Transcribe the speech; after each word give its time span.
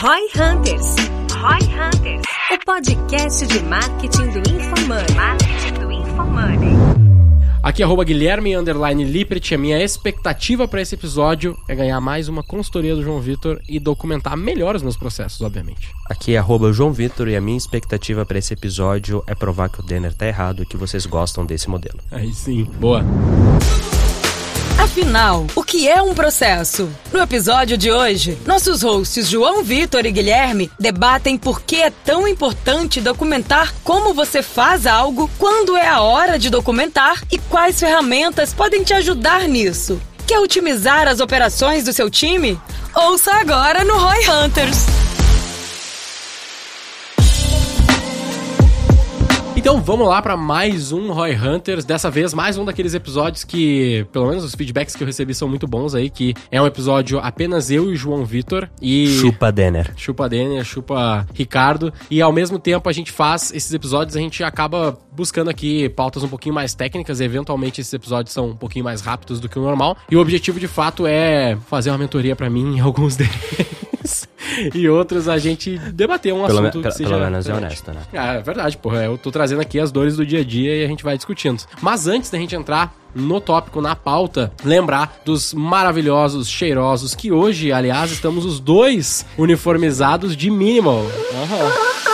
Roy 0.00 0.28
Hunters. 0.36 0.94
Roy 1.32 1.58
Hunters. 1.74 2.22
O 2.52 2.64
podcast 2.64 3.44
de 3.48 3.58
marketing 3.64 4.30
do 4.30 4.38
InfoMoney. 4.38 5.14
Marketing 5.16 5.74
do 5.80 5.90
InfoMoney. 5.90 6.76
Aqui 7.64 7.82
arroba 7.82 8.04
Guilherme 8.04 8.56
Underline 8.56 9.02
Lippert. 9.02 9.52
A 9.52 9.58
minha 9.58 9.82
expectativa 9.82 10.68
para 10.68 10.80
esse 10.80 10.94
episódio 10.94 11.58
é 11.68 11.74
ganhar 11.74 12.00
mais 12.00 12.28
uma 12.28 12.44
consultoria 12.44 12.94
do 12.94 13.02
João 13.02 13.20
Vitor 13.20 13.60
e 13.68 13.80
documentar 13.80 14.36
melhor 14.36 14.76
os 14.76 14.84
meus 14.84 14.96
processos, 14.96 15.40
obviamente. 15.40 15.88
Aqui 16.08 16.36
é 16.36 16.38
arroba 16.38 16.72
João 16.72 16.92
Vitor 16.92 17.26
e 17.26 17.34
a 17.34 17.40
minha 17.40 17.58
expectativa 17.58 18.24
para 18.24 18.38
esse 18.38 18.54
episódio 18.54 19.24
é 19.26 19.34
provar 19.34 19.68
que 19.68 19.80
o 19.80 19.82
Denner 19.82 20.14
tá 20.14 20.28
errado 20.28 20.62
e 20.62 20.66
que 20.66 20.76
vocês 20.76 21.06
gostam 21.06 21.44
desse 21.44 21.68
modelo. 21.68 21.98
Aí 22.12 22.32
sim, 22.32 22.62
boa. 22.78 23.04
Afinal, 24.78 25.44
o 25.56 25.64
que 25.64 25.88
é 25.88 26.00
um 26.00 26.14
processo? 26.14 26.88
No 27.12 27.20
episódio 27.20 27.76
de 27.76 27.90
hoje, 27.90 28.38
nossos 28.46 28.82
hosts 28.82 29.28
João 29.28 29.64
Vitor 29.64 30.06
e 30.06 30.12
Guilherme 30.12 30.70
debatem 30.78 31.36
por 31.36 31.62
que 31.62 31.82
é 31.82 31.90
tão 31.90 32.28
importante 32.28 33.00
documentar 33.00 33.74
como 33.82 34.14
você 34.14 34.40
faz 34.40 34.86
algo, 34.86 35.28
quando 35.36 35.76
é 35.76 35.88
a 35.88 36.00
hora 36.00 36.38
de 36.38 36.48
documentar 36.48 37.20
e 37.30 37.38
quais 37.38 37.80
ferramentas 37.80 38.54
podem 38.54 38.84
te 38.84 38.94
ajudar 38.94 39.48
nisso. 39.48 40.00
Quer 40.24 40.38
otimizar 40.38 41.08
as 41.08 41.18
operações 41.18 41.84
do 41.84 41.92
seu 41.92 42.08
time? 42.08 42.58
Ouça 42.94 43.34
agora 43.34 43.82
no 43.82 43.98
Roy 43.98 44.28
Hunters. 44.28 44.86
Então 49.68 49.82
vamos 49.82 50.08
lá 50.08 50.22
para 50.22 50.34
mais 50.34 50.92
um 50.92 51.12
Roy 51.12 51.36
Hunters. 51.36 51.84
Dessa 51.84 52.10
vez, 52.10 52.32
mais 52.32 52.56
um 52.56 52.64
daqueles 52.64 52.94
episódios 52.94 53.44
que, 53.44 54.06
pelo 54.10 54.26
menos 54.26 54.42
os 54.42 54.54
feedbacks 54.54 54.96
que 54.96 55.02
eu 55.02 55.06
recebi 55.06 55.34
são 55.34 55.46
muito 55.46 55.66
bons 55.66 55.94
aí. 55.94 56.08
Que 56.08 56.32
é 56.50 56.58
um 56.58 56.64
episódio 56.64 57.18
apenas 57.18 57.70
eu 57.70 57.92
e 57.92 57.94
João 57.94 58.24
Vitor. 58.24 58.66
E. 58.80 59.08
Chupa 59.20 59.52
Denner. 59.52 59.92
Chupa 59.94 60.26
Denner, 60.26 60.64
chupa 60.64 61.26
Ricardo. 61.34 61.92
E 62.10 62.22
ao 62.22 62.32
mesmo 62.32 62.58
tempo 62.58 62.88
a 62.88 62.92
gente 62.94 63.12
faz 63.12 63.52
esses 63.52 63.70
episódios, 63.74 64.16
a 64.16 64.20
gente 64.20 64.42
acaba 64.42 64.96
buscando 65.12 65.50
aqui 65.50 65.90
pautas 65.90 66.22
um 66.22 66.28
pouquinho 66.28 66.54
mais 66.54 66.72
técnicas. 66.72 67.20
Eventualmente 67.20 67.82
esses 67.82 67.92
episódios 67.92 68.32
são 68.32 68.48
um 68.48 68.56
pouquinho 68.56 68.86
mais 68.86 69.02
rápidos 69.02 69.38
do 69.38 69.50
que 69.50 69.58
o 69.58 69.62
normal. 69.62 69.98
E 70.10 70.16
o 70.16 70.20
objetivo 70.20 70.58
de 70.58 70.66
fato 70.66 71.06
é 71.06 71.58
fazer 71.66 71.90
uma 71.90 71.98
mentoria 71.98 72.34
para 72.34 72.48
mim 72.48 72.76
em 72.76 72.80
alguns 72.80 73.16
deles. 73.16 73.77
E 74.74 74.88
outros 74.88 75.28
a 75.28 75.38
gente 75.38 75.78
debater 75.92 76.32
um 76.32 76.44
Pelo, 76.46 76.60
assunto 76.60 76.78
me, 76.78 76.84
que 76.84 76.90
seja. 76.92 77.10
pelo 77.10 77.20
menos 77.24 77.48
é 77.48 77.54
honesto, 77.54 77.92
né? 77.92 78.00
Ah, 78.14 78.34
é 78.34 78.42
verdade, 78.42 78.76
porra. 78.76 79.04
Eu 79.04 79.18
tô 79.18 79.30
trazendo 79.30 79.60
aqui 79.60 79.78
as 79.78 79.90
dores 79.92 80.16
do 80.16 80.24
dia 80.26 80.40
a 80.40 80.44
dia 80.44 80.76
e 80.76 80.84
a 80.84 80.88
gente 80.88 81.02
vai 81.04 81.16
discutindo. 81.16 81.62
Mas 81.80 82.06
antes 82.06 82.30
da 82.30 82.38
gente 82.38 82.54
entrar 82.54 82.94
no 83.14 83.40
tópico, 83.40 83.80
na 83.80 83.96
pauta, 83.96 84.52
lembrar 84.64 85.20
dos 85.24 85.52
maravilhosos, 85.54 86.48
cheirosos, 86.48 87.14
que 87.14 87.32
hoje, 87.32 87.72
aliás, 87.72 88.10
estamos 88.12 88.44
os 88.44 88.60
dois 88.60 89.24
uniformizados 89.36 90.36
de 90.36 90.50
minimal. 90.50 91.04
Aham. 91.34 92.07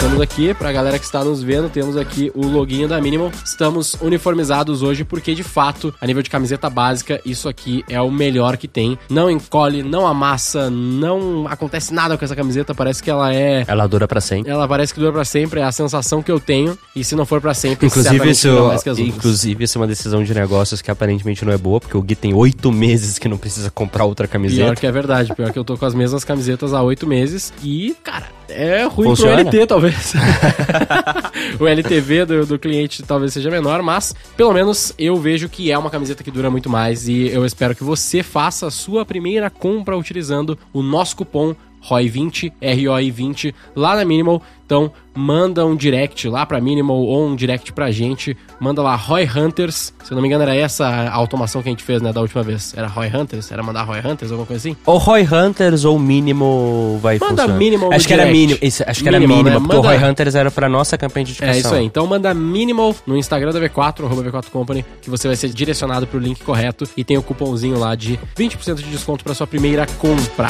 Estamos 0.00 0.22
aqui, 0.22 0.54
pra 0.54 0.72
galera 0.72 0.98
que 0.98 1.04
está 1.04 1.22
nos 1.22 1.42
vendo, 1.42 1.68
temos 1.68 1.94
aqui 1.94 2.32
o 2.34 2.46
loginho 2.46 2.88
da 2.88 2.98
Minimal. 3.00 3.30
Estamos 3.44 3.94
uniformizados 4.00 4.82
hoje 4.82 5.04
porque, 5.04 5.34
de 5.34 5.42
fato, 5.42 5.94
a 6.00 6.06
nível 6.06 6.22
de 6.22 6.30
camiseta 6.30 6.70
básica, 6.70 7.20
isso 7.24 7.50
aqui 7.50 7.84
é 7.86 8.00
o 8.00 8.10
melhor 8.10 8.56
que 8.56 8.66
tem. 8.66 8.98
Não 9.10 9.30
encolhe, 9.30 9.82
não 9.82 10.06
amassa, 10.06 10.70
não 10.70 11.46
acontece 11.46 11.92
nada 11.92 12.16
com 12.16 12.24
essa 12.24 12.34
camiseta. 12.34 12.74
Parece 12.74 13.02
que 13.02 13.10
ela 13.10 13.32
é 13.34 13.62
Ela 13.68 13.86
dura 13.86 14.08
pra 14.08 14.22
sempre. 14.22 14.50
ela 14.50 14.66
parece 14.66 14.94
que 14.94 15.00
dura 15.00 15.12
pra 15.12 15.24
sempre, 15.24 15.60
é 15.60 15.64
a 15.64 15.72
sensação 15.72 16.22
que 16.22 16.32
eu 16.32 16.40
tenho. 16.40 16.78
E 16.96 17.04
se 17.04 17.14
não 17.14 17.26
for 17.26 17.38
pra 17.40 17.52
sempre, 17.52 17.86
Inclusive 17.86 18.30
isso, 18.30 18.48
que 18.48 18.88
as 18.88 18.98
outras. 18.98 18.98
inclusive, 18.98 19.64
isso 19.64 19.76
é 19.76 19.80
uma 19.82 19.86
decisão 19.86 20.24
de 20.24 20.32
negócios 20.32 20.80
que 20.80 20.90
aparentemente 20.90 21.44
não 21.44 21.52
é 21.52 21.58
boa, 21.58 21.78
porque 21.78 21.96
o 21.96 22.00
Gui 22.02 22.14
tem 22.16 22.32
oito 22.32 22.72
meses 22.72 23.18
que 23.18 23.28
não 23.28 23.36
precisa 23.36 23.70
comprar 23.70 24.06
outra 24.06 24.26
Pior 24.26 24.32
camiseta. 24.32 24.74
que 24.76 24.86
é 24.86 24.92
verdade, 24.92 25.34
pior 25.34 25.52
que 25.52 25.58
eu 25.58 25.64
tô 25.64 25.76
com 25.76 25.84
as 25.84 25.94
mesmas 25.94 26.24
camisetas 26.24 26.72
há 26.72 26.82
oito 26.82 27.06
meses 27.06 27.52
e, 27.62 27.94
cara, 28.02 28.26
é 28.48 28.84
ruim 28.84 29.08
Funciona? 29.10 29.36
pro 29.44 29.44
LT, 29.50 29.66
talvez. 29.66 29.89
o 31.58 31.66
LTV 31.66 32.24
do, 32.24 32.46
do 32.46 32.58
cliente 32.58 33.02
talvez 33.02 33.32
seja 33.32 33.50
menor, 33.50 33.82
mas 33.82 34.14
pelo 34.36 34.52
menos 34.52 34.92
eu 34.98 35.16
vejo 35.16 35.48
que 35.48 35.70
é 35.70 35.78
uma 35.78 35.90
camiseta 35.90 36.22
que 36.22 36.30
dura 36.30 36.50
muito 36.50 36.68
mais 36.68 37.08
e 37.08 37.28
eu 37.28 37.44
espero 37.44 37.74
que 37.74 37.84
você 37.84 38.22
faça 38.22 38.66
a 38.66 38.70
sua 38.70 39.04
primeira 39.04 39.50
compra 39.50 39.96
utilizando 39.96 40.58
o 40.72 40.82
nosso 40.82 41.16
cupom 41.16 41.54
ROI20, 41.82 42.52
ROI20, 42.60 43.54
lá 43.74 43.96
na 43.96 44.04
Minimal. 44.04 44.42
Então, 44.70 44.92
manda 45.12 45.66
um 45.66 45.74
direct 45.74 46.28
lá 46.28 46.46
pra 46.46 46.60
Minimal 46.60 46.96
ou 46.96 47.26
um 47.26 47.34
direct 47.34 47.72
pra 47.72 47.90
gente. 47.90 48.36
Manda 48.60 48.80
lá 48.80 48.94
Roy 48.94 49.24
Hunters. 49.28 49.92
Se 50.04 50.12
eu 50.12 50.14
não 50.14 50.22
me 50.22 50.28
engano, 50.28 50.44
era 50.44 50.54
essa 50.54 50.86
a 50.86 51.12
automação 51.12 51.60
que 51.60 51.68
a 51.68 51.72
gente 51.72 51.82
fez, 51.82 52.00
né, 52.00 52.12
da 52.12 52.20
última 52.20 52.40
vez. 52.44 52.72
Era 52.76 52.86
Roy 52.86 53.08
Hunters? 53.12 53.50
Era 53.50 53.64
mandar 53.64 53.82
Roy 53.82 53.98
Hunters, 53.98 54.30
alguma 54.30 54.46
coisa 54.46 54.60
assim? 54.68 54.76
Ou 54.86 54.96
Roy 54.96 55.22
Hunters 55.26 55.84
ou 55.84 55.98
Mínimo 55.98 57.00
vai 57.02 57.18
Manda 57.18 57.30
funcionar. 57.42 57.58
Minimal 57.58 57.92
Acho 57.92 58.06
que 58.06 58.12
era 58.12 58.22
direct. 58.26 58.40
mínimo, 58.40 58.58
isso, 58.62 58.84
acho 58.86 59.02
que 59.02 59.08
era 59.08 59.18
Minimal, 59.18 59.38
mínimo, 59.38 59.54
né? 59.56 59.60
porque 59.66 59.76
Manda- 59.76 59.88
o 59.96 59.98
Roy 60.00 60.08
Hunters 60.08 60.34
era 60.36 60.50
pra 60.52 60.68
nossa 60.68 60.96
campanha 60.96 61.26
de 61.26 61.32
É 61.32 61.34
indicação. 61.34 61.58
isso 61.58 61.74
aí. 61.74 61.84
Então 61.86 62.06
manda 62.06 62.32
minimal 62.32 62.94
no 63.04 63.16
Instagram 63.16 63.50
da 63.50 63.58
V4, 63.58 64.04
arroba 64.04 64.22
V4 64.22 64.50
Company, 64.52 64.84
que 65.02 65.10
você 65.10 65.26
vai 65.26 65.36
ser 65.36 65.48
direcionado 65.48 66.06
pro 66.06 66.20
link 66.20 66.44
correto 66.44 66.84
e 66.96 67.02
tem 67.02 67.18
o 67.18 67.22
cupomzinho 67.24 67.76
lá 67.76 67.96
de 67.96 68.20
20% 68.38 68.76
de 68.76 68.84
desconto 68.84 69.24
pra 69.24 69.34
sua 69.34 69.48
primeira 69.48 69.84
compra. 69.98 70.48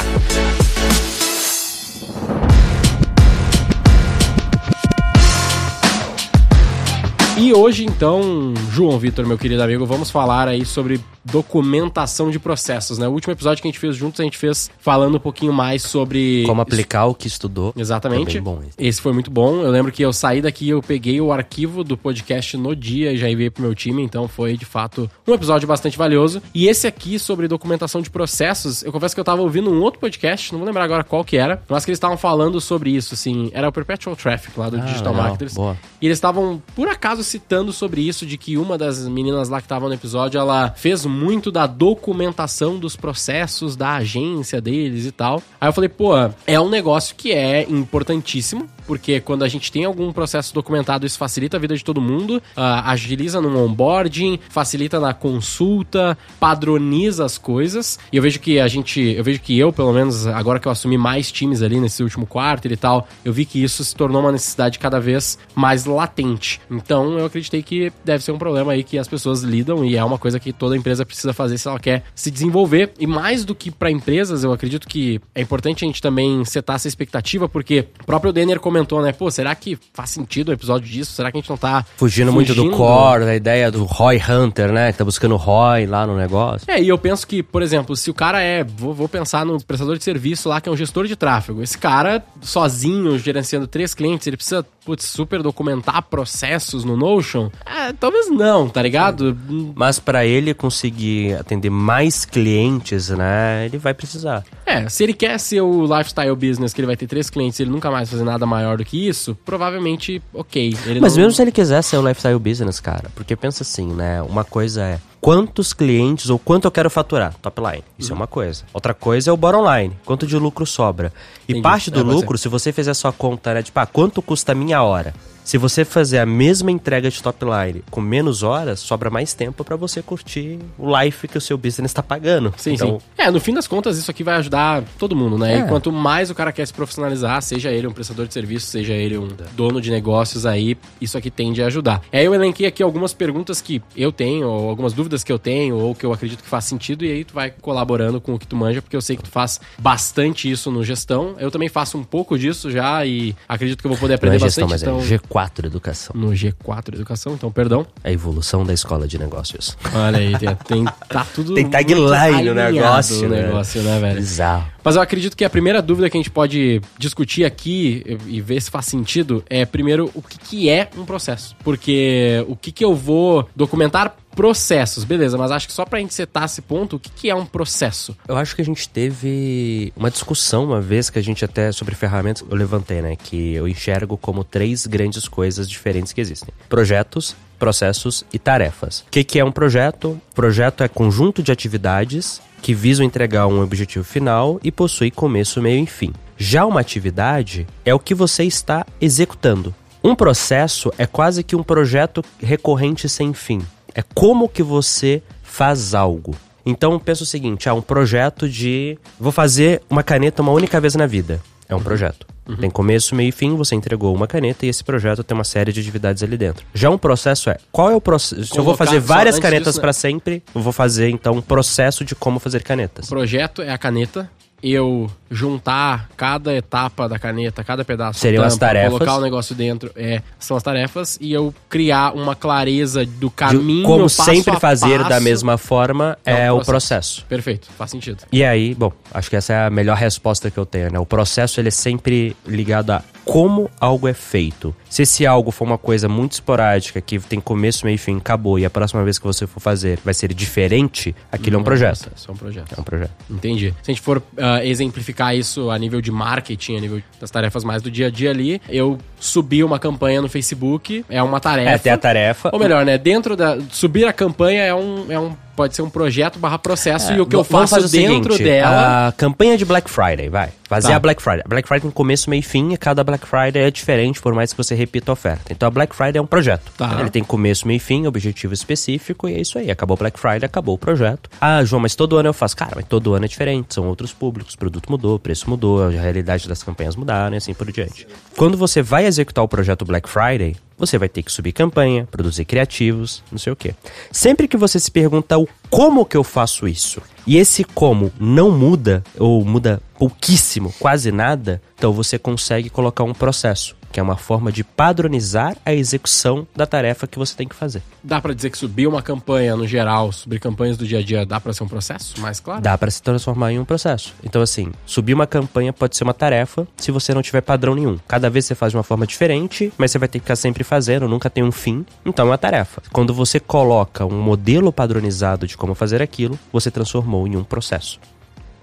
E 7.51 7.53
hoje, 7.53 7.83
então, 7.83 8.53
João 8.71 8.97
Vitor, 8.97 9.27
meu 9.27 9.37
querido 9.37 9.61
amigo, 9.61 9.85
vamos 9.85 10.09
falar 10.09 10.47
aí 10.47 10.65
sobre 10.65 11.01
documentação 11.25 12.31
de 12.31 12.39
processos, 12.39 12.97
né? 12.97 13.09
O 13.09 13.11
último 13.11 13.33
episódio 13.33 13.61
que 13.61 13.67
a 13.67 13.71
gente 13.71 13.77
fez 13.77 13.93
juntos, 13.93 14.21
a 14.21 14.23
gente 14.23 14.37
fez 14.37 14.71
falando 14.79 15.17
um 15.17 15.19
pouquinho 15.19 15.51
mais 15.51 15.83
sobre... 15.83 16.45
Como 16.47 16.61
aplicar 16.61 17.05
o 17.07 17.13
que 17.13 17.27
estudou. 17.27 17.73
Exatamente. 17.75 18.35
Bem 18.35 18.41
bom 18.41 18.61
esse. 18.65 18.73
Esse 18.77 19.01
foi 19.01 19.11
muito 19.11 19.29
bom. 19.29 19.61
Eu 19.61 19.69
lembro 19.69 19.91
que 19.91 20.01
eu 20.01 20.13
saí 20.13 20.41
daqui, 20.41 20.69
eu 20.69 20.81
peguei 20.81 21.19
o 21.19 21.31
arquivo 21.31 21.83
do 21.83 21.97
podcast 21.97 22.55
no 22.55 22.73
dia 22.73 23.11
e 23.11 23.17
já 23.17 23.29
enviei 23.29 23.49
pro 23.49 23.61
meu 23.61 23.75
time, 23.75 24.01
então 24.01 24.29
foi 24.29 24.55
de 24.55 24.65
fato 24.65 25.11
um 25.27 25.33
episódio 25.33 25.67
bastante 25.67 25.97
valioso. 25.97 26.41
E 26.55 26.69
esse 26.69 26.87
aqui 26.87 27.19
sobre 27.19 27.49
documentação 27.49 28.01
de 28.01 28.09
processos, 28.09 28.81
eu 28.81 28.93
confesso 28.93 29.13
que 29.13 29.19
eu 29.19 29.25
tava 29.25 29.41
ouvindo 29.41 29.69
um 29.69 29.81
outro 29.81 29.99
podcast, 29.99 30.53
não 30.53 30.59
vou 30.59 30.67
lembrar 30.67 30.85
agora 30.85 31.03
qual 31.03 31.23
que 31.25 31.35
era, 31.35 31.61
mas 31.67 31.83
que 31.83 31.91
eles 31.91 31.97
estavam 31.97 32.17
falando 32.17 32.61
sobre 32.61 32.91
isso, 32.91 33.13
assim, 33.13 33.51
era 33.53 33.67
o 33.67 33.73
Perpetual 33.73 34.15
Traffic 34.15 34.57
lá 34.57 34.69
do 34.69 34.77
Ah, 34.77 34.85
Digital. 34.85 35.13
Marketers. 35.13 35.53
Boa. 35.53 35.77
E 36.01 36.05
eles 36.07 36.17
estavam, 36.17 36.63
por 36.75 36.87
acaso, 36.87 37.21
citando 37.41 37.73
sobre 37.73 38.01
isso, 38.01 38.25
de 38.25 38.37
que 38.37 38.57
uma 38.57 38.77
das 38.77 39.07
meninas 39.07 39.49
lá 39.49 39.59
que 39.59 39.65
estavam 39.65 39.89
no 39.89 39.95
episódio, 39.95 40.39
ela 40.39 40.71
fez 40.71 41.05
muito 41.05 41.51
da 41.51 41.65
documentação 41.65 42.77
dos 42.77 42.95
processos 42.95 43.75
da 43.75 43.95
agência 43.95 44.61
deles 44.61 45.05
e 45.05 45.11
tal. 45.11 45.41
Aí 45.59 45.67
eu 45.67 45.73
falei, 45.73 45.89
pô, 45.89 46.11
é 46.45 46.59
um 46.59 46.69
negócio 46.69 47.15
que 47.15 47.31
é 47.31 47.63
importantíssimo, 47.63 48.69
porque 48.85 49.19
quando 49.19 49.43
a 49.43 49.47
gente 49.47 49.71
tem 49.71 49.85
algum 49.85 50.11
processo 50.11 50.53
documentado, 50.53 51.05
isso 51.05 51.17
facilita 51.17 51.57
a 51.57 51.59
vida 51.59 51.75
de 51.75 51.83
todo 51.83 52.01
mundo, 52.01 52.41
ah, 52.55 52.91
agiliza 52.91 53.41
no 53.41 53.65
onboarding, 53.65 54.39
facilita 54.49 54.99
na 54.99 55.13
consulta, 55.13 56.17
padroniza 56.39 57.25
as 57.25 57.37
coisas. 57.37 57.97
E 58.11 58.17
eu 58.17 58.23
vejo 58.23 58.39
que 58.39 58.59
a 58.59 58.67
gente, 58.67 58.99
eu 58.99 59.23
vejo 59.23 59.39
que 59.41 59.57
eu, 59.57 59.71
pelo 59.71 59.93
menos 59.93 60.27
agora 60.27 60.59
que 60.59 60.67
eu 60.67 60.71
assumi 60.71 60.97
mais 60.97 61.31
times 61.31 61.61
ali 61.61 61.79
nesse 61.79 62.03
último 62.03 62.25
quarto 62.25 62.67
e 62.67 62.77
tal, 62.77 63.07
eu 63.23 63.33
vi 63.33 63.45
que 63.45 63.63
isso 63.63 63.83
se 63.83 63.95
tornou 63.95 64.21
uma 64.21 64.31
necessidade 64.31 64.77
cada 64.77 64.99
vez 64.99 65.37
mais 65.55 65.85
latente. 65.85 66.59
Então 66.69 67.17
eu 67.17 67.29
acreditei 67.31 67.63
que 67.63 67.91
deve 68.03 68.23
ser 68.23 68.31
um 68.31 68.37
problema 68.37 68.73
aí 68.73 68.83
que 68.83 68.97
as 68.97 69.07
pessoas 69.07 69.41
lidam 69.41 69.83
e 69.83 69.95
é 69.95 70.03
uma 70.03 70.17
coisa 70.17 70.39
que 70.39 70.53
toda 70.53 70.77
empresa 70.77 71.05
precisa 71.05 71.33
fazer 71.33 71.57
se 71.57 71.67
ela 71.67 71.79
quer 71.79 72.03
se 72.13 72.29
desenvolver. 72.29 72.91
E 72.99 73.07
mais 73.07 73.43
do 73.43 73.55
que 73.55 73.71
para 73.71 73.89
empresas, 73.89 74.43
eu 74.43 74.51
acredito 74.51 74.87
que 74.87 75.19
é 75.33 75.41
importante 75.41 75.83
a 75.83 75.87
gente 75.87 76.01
também 76.01 76.43
setar 76.45 76.75
essa 76.75 76.87
expectativa, 76.87 77.49
porque 77.49 77.87
o 78.01 78.05
próprio 78.05 78.31
Denner 78.31 78.59
comentou, 78.59 79.01
né? 79.01 79.11
Pô, 79.11 79.31
será 79.31 79.55
que 79.55 79.77
faz 79.93 80.09
sentido 80.11 80.49
um 80.49 80.53
episódio 80.53 80.87
disso? 80.87 81.13
Será 81.13 81.31
que 81.31 81.37
a 81.37 81.41
gente 81.41 81.49
não 81.49 81.57
tá 81.57 81.85
Fugindo, 81.95 82.31
muito 82.31 82.53
do 82.53 82.63
fugindo? 82.63 82.77
core, 82.77 83.25
da 83.25 83.35
ideia 83.35 83.71
do 83.71 83.85
Roy 83.85 84.21
Hunter, 84.21 84.71
né? 84.71 84.91
Que 84.91 84.97
tá 84.97 85.05
buscando 85.05 85.35
Roy 85.35 85.85
lá 85.85 86.05
no 86.05 86.15
negócio. 86.15 86.69
É, 86.69 86.81
e 86.81 86.87
eu 86.87 86.97
penso 86.97 87.25
que, 87.25 87.41
por 87.41 87.61
exemplo, 87.61 87.95
se 87.95 88.09
o 88.09 88.13
cara 88.13 88.41
é. 88.41 88.63
Vou, 88.63 88.93
vou 88.93 89.09
pensar 89.09 89.45
no 89.45 89.61
prestador 89.63 89.97
de 89.97 90.03
serviço 90.03 90.49
lá, 90.49 90.61
que 90.61 90.69
é 90.69 90.71
um 90.71 90.77
gestor 90.77 91.07
de 91.07 91.15
tráfego. 91.15 91.61
Esse 91.61 91.77
cara, 91.77 92.23
sozinho, 92.41 93.17
gerenciando 93.17 93.67
três 93.67 93.93
clientes, 93.93 94.27
ele 94.27 94.37
precisa, 94.37 94.65
putz, 94.85 95.05
super 95.05 95.41
documentar 95.41 96.01
processos 96.03 96.83
no 96.83 96.95
Notion? 97.15 97.49
É, 97.65 97.91
talvez 97.93 98.29
não, 98.29 98.69
tá 98.69 98.81
ligado? 98.81 99.37
Mas 99.75 99.99
pra 99.99 100.25
ele 100.25 100.53
conseguir 100.53 101.33
atender 101.35 101.69
mais 101.69 102.23
clientes, 102.25 103.09
né? 103.09 103.65
Ele 103.65 103.77
vai 103.77 103.93
precisar. 103.93 104.43
É, 104.65 104.87
se 104.89 105.03
ele 105.03 105.13
quer 105.13 105.37
ser 105.39 105.61
o 105.61 105.83
lifestyle 105.83 106.35
business, 106.35 106.73
que 106.73 106.79
ele 106.81 106.87
vai 106.87 106.95
ter 106.95 107.07
três 107.07 107.29
clientes 107.29 107.59
e 107.59 107.63
ele 107.63 107.71
nunca 107.71 107.91
mais 107.91 108.09
fazer 108.09 108.23
nada 108.23 108.45
maior 108.45 108.77
do 108.77 108.85
que 108.85 109.07
isso, 109.07 109.35
provavelmente, 109.43 110.21
ok. 110.33 110.73
Mas 111.01 111.13
não- 111.15 111.21
mesmo 111.23 111.31
se 111.33 111.41
ele 111.41 111.51
quiser 111.51 111.81
ser 111.81 111.97
o 111.97 112.07
lifestyle 112.07 112.39
business, 112.39 112.79
cara, 112.79 113.09
porque 113.15 113.35
pensa 113.35 113.63
assim, 113.63 113.87
né? 113.93 114.21
Uma 114.21 114.43
coisa 114.43 114.81
é 114.83 114.99
quantos 115.19 115.71
clientes 115.73 116.29
ou 116.29 116.39
quanto 116.39 116.65
eu 116.65 116.71
quero 116.71 116.89
faturar, 116.89 117.33
top 117.41 117.61
line. 117.61 117.83
Isso 117.99 118.11
é 118.11 118.15
uma 118.15 118.25
coisa. 118.27 118.63
Outra 118.73 118.93
coisa 118.93 119.29
é 119.29 119.33
o 119.33 119.37
bottom 119.37 119.63
line, 119.77 119.95
quanto 120.05 120.25
de 120.25 120.35
lucro 120.37 120.65
sobra. 120.65 121.13
E 121.47 121.51
Entendi. 121.51 121.61
parte 121.61 121.91
do 121.91 121.99
É, 121.99 122.03
lucro, 122.03 122.37
se 122.37 122.47
você 122.47 122.71
fizer 122.71 122.93
sua 122.93 123.11
conta, 123.11 123.53
né, 123.53 123.61
tipo, 123.61 123.79
ah, 123.79 123.85
quanto 123.85 124.21
custa 124.21 124.53
a 124.53 124.55
minha 124.55 124.81
hora? 124.81 125.13
Se 125.43 125.57
você 125.57 125.83
fazer 125.83 126.19
a 126.19 126.25
mesma 126.25 126.71
entrega 126.71 127.09
de 127.09 127.21
top 127.21 127.45
line 127.45 127.83
com 127.89 127.99
menos 127.99 128.43
horas, 128.43 128.79
sobra 128.79 129.09
mais 129.09 129.33
tempo 129.33 129.63
para 129.63 129.75
você 129.75 130.01
curtir 130.01 130.59
o 130.77 130.97
life 130.97 131.27
que 131.27 131.37
o 131.37 131.41
seu 131.41 131.57
business 131.57 131.91
está 131.91 132.03
pagando. 132.03 132.53
Sim, 132.57 132.73
então, 132.73 132.99
sim. 132.99 133.05
É, 133.17 133.29
no 133.31 133.39
fim 133.39 133.53
das 133.53 133.67
contas, 133.67 133.97
isso 133.97 134.09
aqui 134.09 134.23
vai 134.23 134.35
ajudar 134.35 134.83
todo 134.97 135.15
mundo, 135.15 135.37
né? 135.37 135.55
É. 135.55 135.59
E 135.59 135.67
quanto 135.67 135.91
mais 135.91 136.29
o 136.29 136.35
cara 136.35 136.51
quer 136.51 136.65
se 136.65 136.73
profissionalizar, 136.73 137.41
seja 137.41 137.71
ele 137.71 137.87
um 137.87 137.91
prestador 137.91 138.27
de 138.27 138.33
serviço, 138.33 138.67
seja 138.67 138.93
ele 138.93 139.17
um 139.17 139.27
dono 139.53 139.81
de 139.81 139.91
negócios 139.91 140.45
aí, 140.45 140.77
isso 140.99 141.17
aqui 141.17 141.31
tende 141.31 141.61
a 141.61 141.67
ajudar. 141.67 142.01
Aí 142.11 142.25
eu 142.25 142.33
elenquei 142.33 142.65
aqui 142.65 142.83
algumas 142.83 143.13
perguntas 143.13 143.61
que 143.61 143.81
eu 143.95 144.11
tenho, 144.11 144.47
ou 144.47 144.69
algumas 144.69 144.93
dúvidas 144.93 145.23
que 145.23 145.31
eu 145.31 145.39
tenho, 145.39 145.75
ou 145.75 145.95
que 145.95 146.05
eu 146.05 146.13
acredito 146.13 146.43
que 146.43 146.49
faz 146.49 146.65
sentido, 146.65 147.03
e 147.03 147.11
aí 147.11 147.23
tu 147.23 147.33
vai 147.33 147.51
colaborando 147.51 148.21
com 148.21 148.35
o 148.35 148.39
que 148.39 148.47
tu 148.47 148.55
manja, 148.55 148.81
porque 148.81 148.95
eu 148.95 149.01
sei 149.01 149.15
que 149.17 149.23
tu 149.23 149.29
faz 149.29 149.59
bastante 149.77 150.49
isso 150.49 150.71
no 150.71 150.83
gestão. 150.83 151.35
Eu 151.39 151.49
também 151.49 151.69
faço 151.69 151.97
um 151.97 152.03
pouco 152.03 152.37
disso 152.37 152.69
já, 152.69 153.05
e 153.05 153.35
acredito 153.47 153.81
que 153.81 153.87
eu 153.87 153.91
vou 153.91 153.97
poder 153.97 154.15
aprender 154.15 154.37
é 154.37 154.39
gestão, 154.39 154.67
bastante. 154.67 154.89
mas 154.89 155.05
então, 155.05 155.15
é 155.15 155.19
G4 155.31 155.65
Educação. 155.65 156.15
no 156.19 156.29
G4 156.31 156.95
Educação, 156.95 157.33
então 157.33 157.51
perdão. 157.51 157.85
A 158.03 158.11
evolução 158.11 158.65
da 158.65 158.73
escola 158.73 159.07
de 159.07 159.17
negócios. 159.17 159.77
Olha 159.93 160.17
aí, 160.17 160.37
tem, 160.37 160.55
tem- 160.67 160.85
tá 161.07 161.25
tudo. 161.33 161.53
Tem 161.53 161.69
tagline 161.69 162.01
no 162.01 162.53
negócio, 162.53 163.29
né? 163.29 163.43
negócio, 163.43 163.81
né, 163.81 163.99
velho? 163.99 164.15
Bizarro. 164.15 164.67
Mas 164.83 164.95
eu 164.95 165.01
acredito 165.01 165.37
que 165.37 165.45
a 165.45 165.49
primeira 165.49 165.81
dúvida 165.81 166.09
que 166.09 166.17
a 166.17 166.19
gente 166.19 166.31
pode 166.31 166.81
discutir 166.97 167.45
aqui 167.45 168.03
e 168.27 168.31
e 168.31 168.41
ver 168.41 168.61
se 168.61 168.71
faz 168.71 168.85
sentido 168.85 169.43
é, 169.49 169.65
primeiro, 169.65 170.09
o 170.15 170.21
que, 170.21 170.37
que 170.39 170.69
é 170.69 170.89
um 170.97 171.05
processo. 171.05 171.55
Porque 171.63 172.43
o 172.47 172.55
que, 172.55 172.71
que 172.71 172.83
eu 172.83 172.95
vou 172.95 173.47
documentar 173.55 174.15
processos, 174.35 175.03
beleza, 175.03 175.37
mas 175.37 175.51
acho 175.51 175.67
que 175.67 175.73
só 175.73 175.85
pra 175.85 175.99
gente 175.99 176.13
setar 176.13 176.45
esse 176.45 176.61
ponto, 176.61 176.95
o 176.95 176.99
que, 176.99 177.09
que 177.09 177.29
é 177.29 177.35
um 177.35 177.45
processo? 177.45 178.15
Eu 178.27 178.37
acho 178.37 178.55
que 178.55 178.61
a 178.61 178.65
gente 178.65 178.87
teve 178.89 179.93
uma 179.95 180.09
discussão 180.09 180.65
uma 180.65 180.81
vez 180.81 181.09
que 181.09 181.19
a 181.19 181.21
gente 181.21 181.43
até 181.43 181.71
sobre 181.71 181.95
ferramentas 181.95 182.43
eu 182.49 182.55
levantei, 182.55 183.01
né? 183.01 183.15
Que 183.15 183.53
eu 183.53 183.67
enxergo 183.67 184.17
como 184.17 184.43
três 184.43 184.87
grandes 184.87 185.27
coisas 185.27 185.69
diferentes 185.69 186.13
que 186.13 186.21
existem: 186.21 186.53
projetos, 186.69 187.35
processos 187.59 188.25
e 188.33 188.39
tarefas. 188.39 189.01
O 189.01 189.11
que, 189.11 189.23
que 189.23 189.39
é 189.39 189.45
um 189.45 189.51
projeto? 189.51 190.19
Projeto 190.33 190.83
é 190.83 190.87
conjunto 190.87 191.43
de 191.43 191.51
atividades 191.51 192.41
que 192.61 192.73
visam 192.73 193.05
entregar 193.05 193.47
um 193.47 193.61
objetivo 193.61 194.05
final 194.05 194.59
e 194.63 194.71
possui 194.71 195.11
começo, 195.11 195.61
meio 195.61 195.83
e 195.83 195.87
fim. 195.87 196.13
Já 196.37 196.65
uma 196.65 196.79
atividade 196.79 197.67
é 197.85 197.93
o 197.93 197.99
que 197.99 198.15
você 198.15 198.43
está 198.43 198.85
executando. 198.99 199.73
Um 200.03 200.15
processo 200.15 200.91
é 200.97 201.05
quase 201.05 201.43
que 201.43 201.55
um 201.55 201.61
projeto 201.61 202.23
recorrente 202.41 203.07
sem 203.07 203.33
fim. 203.33 203.61
É 203.93 204.01
como 204.13 204.49
que 204.49 204.63
você 204.63 205.21
faz 205.43 205.93
algo. 205.93 206.35
Então 206.65 206.97
pensa 206.99 207.23
o 207.23 207.25
seguinte, 207.25 207.67
ah, 207.67 207.73
um 207.73 207.81
projeto 207.81 208.47
de 208.47 208.97
vou 209.19 209.31
fazer 209.31 209.81
uma 209.89 210.03
caneta 210.03 210.41
uma 210.41 210.51
única 210.51 210.79
vez 210.79 210.95
na 210.95 211.05
vida. 211.05 211.41
É 211.67 211.75
um 211.75 211.81
projeto. 211.81 212.27
Tem 212.59 212.69
começo, 212.69 213.15
meio 213.15 213.29
e 213.29 213.31
fim, 213.31 213.55
você 213.55 213.75
entregou 213.75 214.13
uma 214.13 214.27
caneta 214.27 214.65
e 214.65 214.69
esse 214.69 214.83
projeto 214.83 215.23
tem 215.23 215.33
uma 215.37 215.43
série 215.43 215.71
de 215.71 215.79
atividades 215.79 216.21
ali 216.21 216.35
dentro. 216.35 216.65
Já 216.73 216.89
um 216.89 216.97
processo 216.97 217.49
é, 217.49 217.57
qual 217.71 217.89
é 217.89 217.95
o 217.95 218.01
processo? 218.01 218.45
Se 218.45 218.57
eu 218.57 218.63
vou 218.63 218.75
fazer 218.75 218.99
várias 218.99 219.39
canetas 219.39 219.75
né? 219.75 219.81
para 219.81 219.93
sempre, 219.93 220.43
eu 220.53 220.61
vou 220.61 220.73
fazer 220.73 221.09
então 221.09 221.35
um 221.35 221.41
processo 221.41 222.03
de 222.03 222.13
como 222.13 222.39
fazer 222.39 222.57
O 222.57 222.63
canetas. 222.63 223.07
projeto 223.07 223.61
é 223.61 223.71
a 223.71 223.77
caneta, 223.77 224.29
eu 224.61 225.09
juntar 225.29 226.09
cada 226.17 226.53
etapa 226.53 227.07
da 227.07 227.17
caneta, 227.17 227.63
cada 227.63 227.83
pedaço 227.85 228.19
Seriam 228.19 228.43
as 228.43 228.57
tarefas. 228.57 228.91
colocar 228.91 229.15
o 229.15 229.21
negócio 229.21 229.55
dentro, 229.55 229.89
é, 229.95 230.21
são 230.37 230.57
as 230.57 230.63
tarefas, 230.63 231.17
e 231.21 231.31
eu 231.31 231.53
criar 231.69 232.13
uma 232.13 232.35
clareza 232.35 233.05
do 233.05 233.29
De 233.29 233.35
caminho, 233.35 233.83
como 233.85 234.03
passo 234.03 234.25
sempre 234.25 234.59
fazer 234.59 234.99
da 234.99 235.09
passo. 235.09 235.23
mesma 235.23 235.57
forma 235.57 236.17
É 236.25 236.45
é, 236.45 236.51
um 236.51 236.57
o 236.57 236.65
processo. 236.65 237.25
Perfeito, 237.27 237.69
faz 237.77 237.91
sentido. 237.91 238.23
E 238.31 238.43
aí, 238.43 238.75
bom, 238.75 238.91
acho 239.13 239.29
que 239.29 239.35
essa 239.35 239.53
é 239.53 239.65
a 239.67 239.69
melhor 239.69 239.95
resposta 239.97 240.51
que 240.51 240.57
eu 240.57 240.65
tenho, 240.65 240.91
né? 240.91 240.99
O 240.99 241.05
processo 241.05 241.59
ele 241.59 241.69
é 241.69 241.71
sempre 241.71 242.35
ligado 242.45 242.91
a 242.91 243.01
como 243.25 243.69
algo 243.79 244.07
é 244.07 244.13
feito. 244.13 244.75
Se 244.89 245.03
esse 245.03 245.25
algo 245.25 245.51
for 245.51 245.65
uma 245.65 245.77
coisa 245.77 246.09
muito 246.09 246.33
esporádica, 246.33 246.99
que 246.99 247.19
tem 247.19 247.39
começo, 247.39 247.85
meio 247.85 247.95
e 247.95 247.97
fim, 247.97 248.17
acabou, 248.17 248.59
e 248.59 248.65
a 248.65 248.69
próxima 248.69 249.03
vez 249.03 249.17
que 249.17 249.25
você 249.25 249.47
for 249.47 249.59
fazer 249.59 249.99
vai 250.03 250.13
ser 250.13 250.33
diferente, 250.33 251.15
aquilo 251.31 251.55
é 251.55 251.59
um 251.59 251.63
projeto. 251.63 252.11
Isso 252.15 252.29
é 252.29 252.33
um 252.33 252.37
projeto. 252.37 252.75
É 252.77 252.81
um 252.81 252.83
projeto. 252.83 253.11
Entendi. 253.29 253.73
Se 253.81 253.91
a 253.91 253.93
gente 253.93 254.01
for 254.01 254.21
ah, 254.37 254.63
exemplificar 254.65 255.35
isso 255.35 255.69
a 255.69 255.77
nível 255.77 256.01
de 256.01 256.11
marketing, 256.11 256.77
a 256.77 256.79
nível 256.79 257.01
das 257.19 257.31
tarefas 257.31 257.63
mais 257.63 257.81
do 257.81 257.89
dia 257.89 258.07
a 258.07 258.09
dia 258.09 258.29
ali, 258.29 258.61
eu 258.69 258.97
subir 259.19 259.63
uma 259.63 259.79
campanha 259.79 260.21
no 260.21 260.27
Facebook 260.27 261.05
é 261.09 261.21
uma 261.21 261.39
tarefa. 261.39 261.69
É, 261.69 261.77
tem 261.77 261.91
a 261.91 261.97
tarefa. 261.97 262.49
Ou 262.51 262.59
melhor, 262.59 262.85
né? 262.85 262.97
Dentro 262.97 263.35
da. 263.35 263.57
Subir 263.69 264.05
a 264.05 264.13
campanha 264.13 264.63
é 264.63 264.73
um. 264.73 265.11
É 265.11 265.19
um 265.19 265.35
pode 265.55 265.75
ser 265.75 265.81
um 265.81 265.89
projeto 265.89 266.39
barra 266.39 266.57
processo 266.57 267.13
e 267.13 267.21
o 267.21 267.25
que 267.25 267.35
eu 267.35 267.43
faço 267.43 267.75
dentro 267.89 268.33
seguinte, 268.33 268.43
dela. 268.43 269.07
A 269.07 269.11
campanha 269.11 269.57
de 269.57 269.65
Black 269.65 269.89
Friday, 269.89 270.29
vai. 270.29 270.49
Fazer 270.67 270.89
Tá. 270.89 270.95
a 270.95 270.99
Black 270.99 271.21
Friday. 271.21 271.41
A 271.45 271.49
Black 271.49 271.67
Friday 271.67 271.81
tem 271.81 271.91
começo, 271.91 272.29
meio 272.29 272.39
e 272.39 272.43
fim, 272.43 272.71
e 272.71 272.77
cada 272.77 273.03
Black 273.03 273.27
Friday 273.27 273.63
é 273.63 273.69
diferente, 273.71 274.21
por 274.21 274.33
mais 274.33 274.51
que 274.53 274.57
você 274.57 274.73
repita 274.73 275.11
a 275.11 275.13
oferta. 275.13 275.51
Então 275.51 275.67
a 275.67 275.69
Black 275.71 275.93
Friday 275.93 276.17
é 276.17 276.21
um 276.21 276.25
projeto. 276.25 276.71
Tá. 276.77 276.97
Ele 277.01 277.09
tem 277.09 277.23
começo, 277.23 277.67
meio 277.67 277.75
e 277.77 277.79
fim, 277.79 278.07
objetivo 278.07 278.53
específico, 278.53 279.27
e 279.27 279.33
é 279.35 279.41
isso 279.41 279.57
aí. 279.59 279.69
Acabou 279.69 279.97
Black 279.97 280.17
Friday, 280.17 280.45
acabou 280.45 280.75
o 280.75 280.77
projeto. 280.77 281.29
Ah, 281.41 281.63
João, 281.65 281.81
mas 281.81 281.93
todo 281.93 282.15
ano 282.15 282.29
eu 282.29 282.33
faço. 282.33 282.55
Cara, 282.55 282.71
mas 282.75 282.85
todo 282.85 283.13
ano 283.13 283.25
é 283.25 283.27
diferente, 283.27 283.73
são 283.73 283.87
outros 283.87 284.13
públicos, 284.13 284.53
o 284.53 284.57
produto 284.57 284.89
mudou, 284.89 285.15
o 285.15 285.19
preço 285.19 285.49
mudou, 285.49 285.85
a 285.85 285.89
realidade 285.89 286.47
das 286.47 286.63
campanhas 286.63 286.95
mudaram 286.95 287.33
e 287.33 287.37
assim 287.37 287.53
por 287.53 287.69
diante. 287.71 288.07
Quando 288.37 288.57
você 288.57 288.81
vai 288.81 289.05
executar 289.05 289.43
o 289.43 289.47
projeto 289.47 289.83
Black 289.83 290.09
Friday, 290.09 290.55
você 290.81 290.97
vai 290.97 291.07
ter 291.07 291.21
que 291.21 291.31
subir 291.31 291.51
campanha, 291.51 292.07
produzir 292.09 292.43
criativos, 292.43 293.23
não 293.31 293.37
sei 293.37 293.53
o 293.53 293.55
quê. 293.55 293.75
Sempre 294.11 294.47
que 294.47 294.57
você 294.57 294.79
se 294.79 294.89
pergunta 294.91 295.37
o 295.37 295.47
como 295.69 296.05
que 296.05 296.17
eu 296.17 296.23
faço 296.23 296.67
isso, 296.67 297.01
e 297.25 297.37
esse 297.37 297.63
como 297.63 298.11
não 298.19 298.51
muda, 298.51 299.03
ou 299.17 299.45
muda 299.45 299.81
pouquíssimo, 299.97 300.73
quase 300.79 301.11
nada, 301.11 301.61
então 301.77 301.93
você 301.93 302.17
consegue 302.17 302.69
colocar 302.69 303.03
um 303.03 303.13
processo, 303.13 303.75
que 303.91 303.99
é 303.99 304.03
uma 304.03 304.17
forma 304.17 304.51
de 304.51 304.63
padronizar 304.63 305.55
a 305.65 305.73
execução 305.73 306.47
da 306.55 306.65
tarefa 306.65 307.07
que 307.07 307.17
você 307.17 307.35
tem 307.35 307.47
que 307.47 307.55
fazer. 307.55 307.81
Dá 308.03 308.21
pra 308.21 308.33
dizer 308.33 308.49
que 308.49 308.57
subir 308.57 308.87
uma 308.87 309.01
campanha 309.01 309.55
no 309.55 309.67
geral, 309.67 310.11
subir 310.11 310.39
campanhas 310.39 310.77
do 310.77 310.87
dia 310.87 310.99
a 310.99 311.03
dia, 311.03 311.25
dá 311.25 311.39
pra 311.39 311.53
ser 311.53 311.63
um 311.63 311.67
processo 311.67 312.19
mais 312.19 312.39
claro? 312.39 312.61
Dá 312.61 312.77
para 312.77 312.89
se 312.89 313.01
transformar 313.01 313.51
em 313.51 313.59
um 313.59 313.65
processo. 313.65 314.13
Então, 314.23 314.41
assim, 314.41 314.71
subir 314.85 315.13
uma 315.13 315.27
campanha 315.27 315.73
pode 315.73 315.95
ser 315.95 316.03
uma 316.03 316.13
tarefa 316.13 316.67
se 316.77 316.91
você 316.91 317.13
não 317.13 317.21
tiver 317.21 317.41
padrão 317.41 317.75
nenhum. 317.75 317.97
Cada 318.07 318.29
vez 318.29 318.45
você 318.45 318.55
faz 318.55 318.71
de 318.71 318.77
uma 318.77 318.83
forma 318.83 319.05
diferente, 319.05 319.71
mas 319.77 319.91
você 319.91 319.99
vai 319.99 320.07
ter 320.07 320.19
que 320.19 320.25
ficar 320.25 320.35
sempre 320.35 320.63
fazendo, 320.63 321.07
nunca 321.07 321.29
tem 321.29 321.43
um 321.43 321.51
fim. 321.51 321.85
Então, 322.05 322.25
é 322.25 322.29
uma 322.29 322.37
tarefa. 322.37 322.81
Quando 322.91 323.13
você 323.13 323.39
coloca 323.39 324.05
um 324.05 324.21
modelo 324.21 324.71
padronizado 324.71 325.45
de 325.45 325.57
como 325.57 325.75
fazer 325.75 326.01
aquilo, 326.01 326.39
você 326.51 326.71
transformou 326.71 327.27
em 327.27 327.35
um 327.35 327.43
processo. 327.43 327.99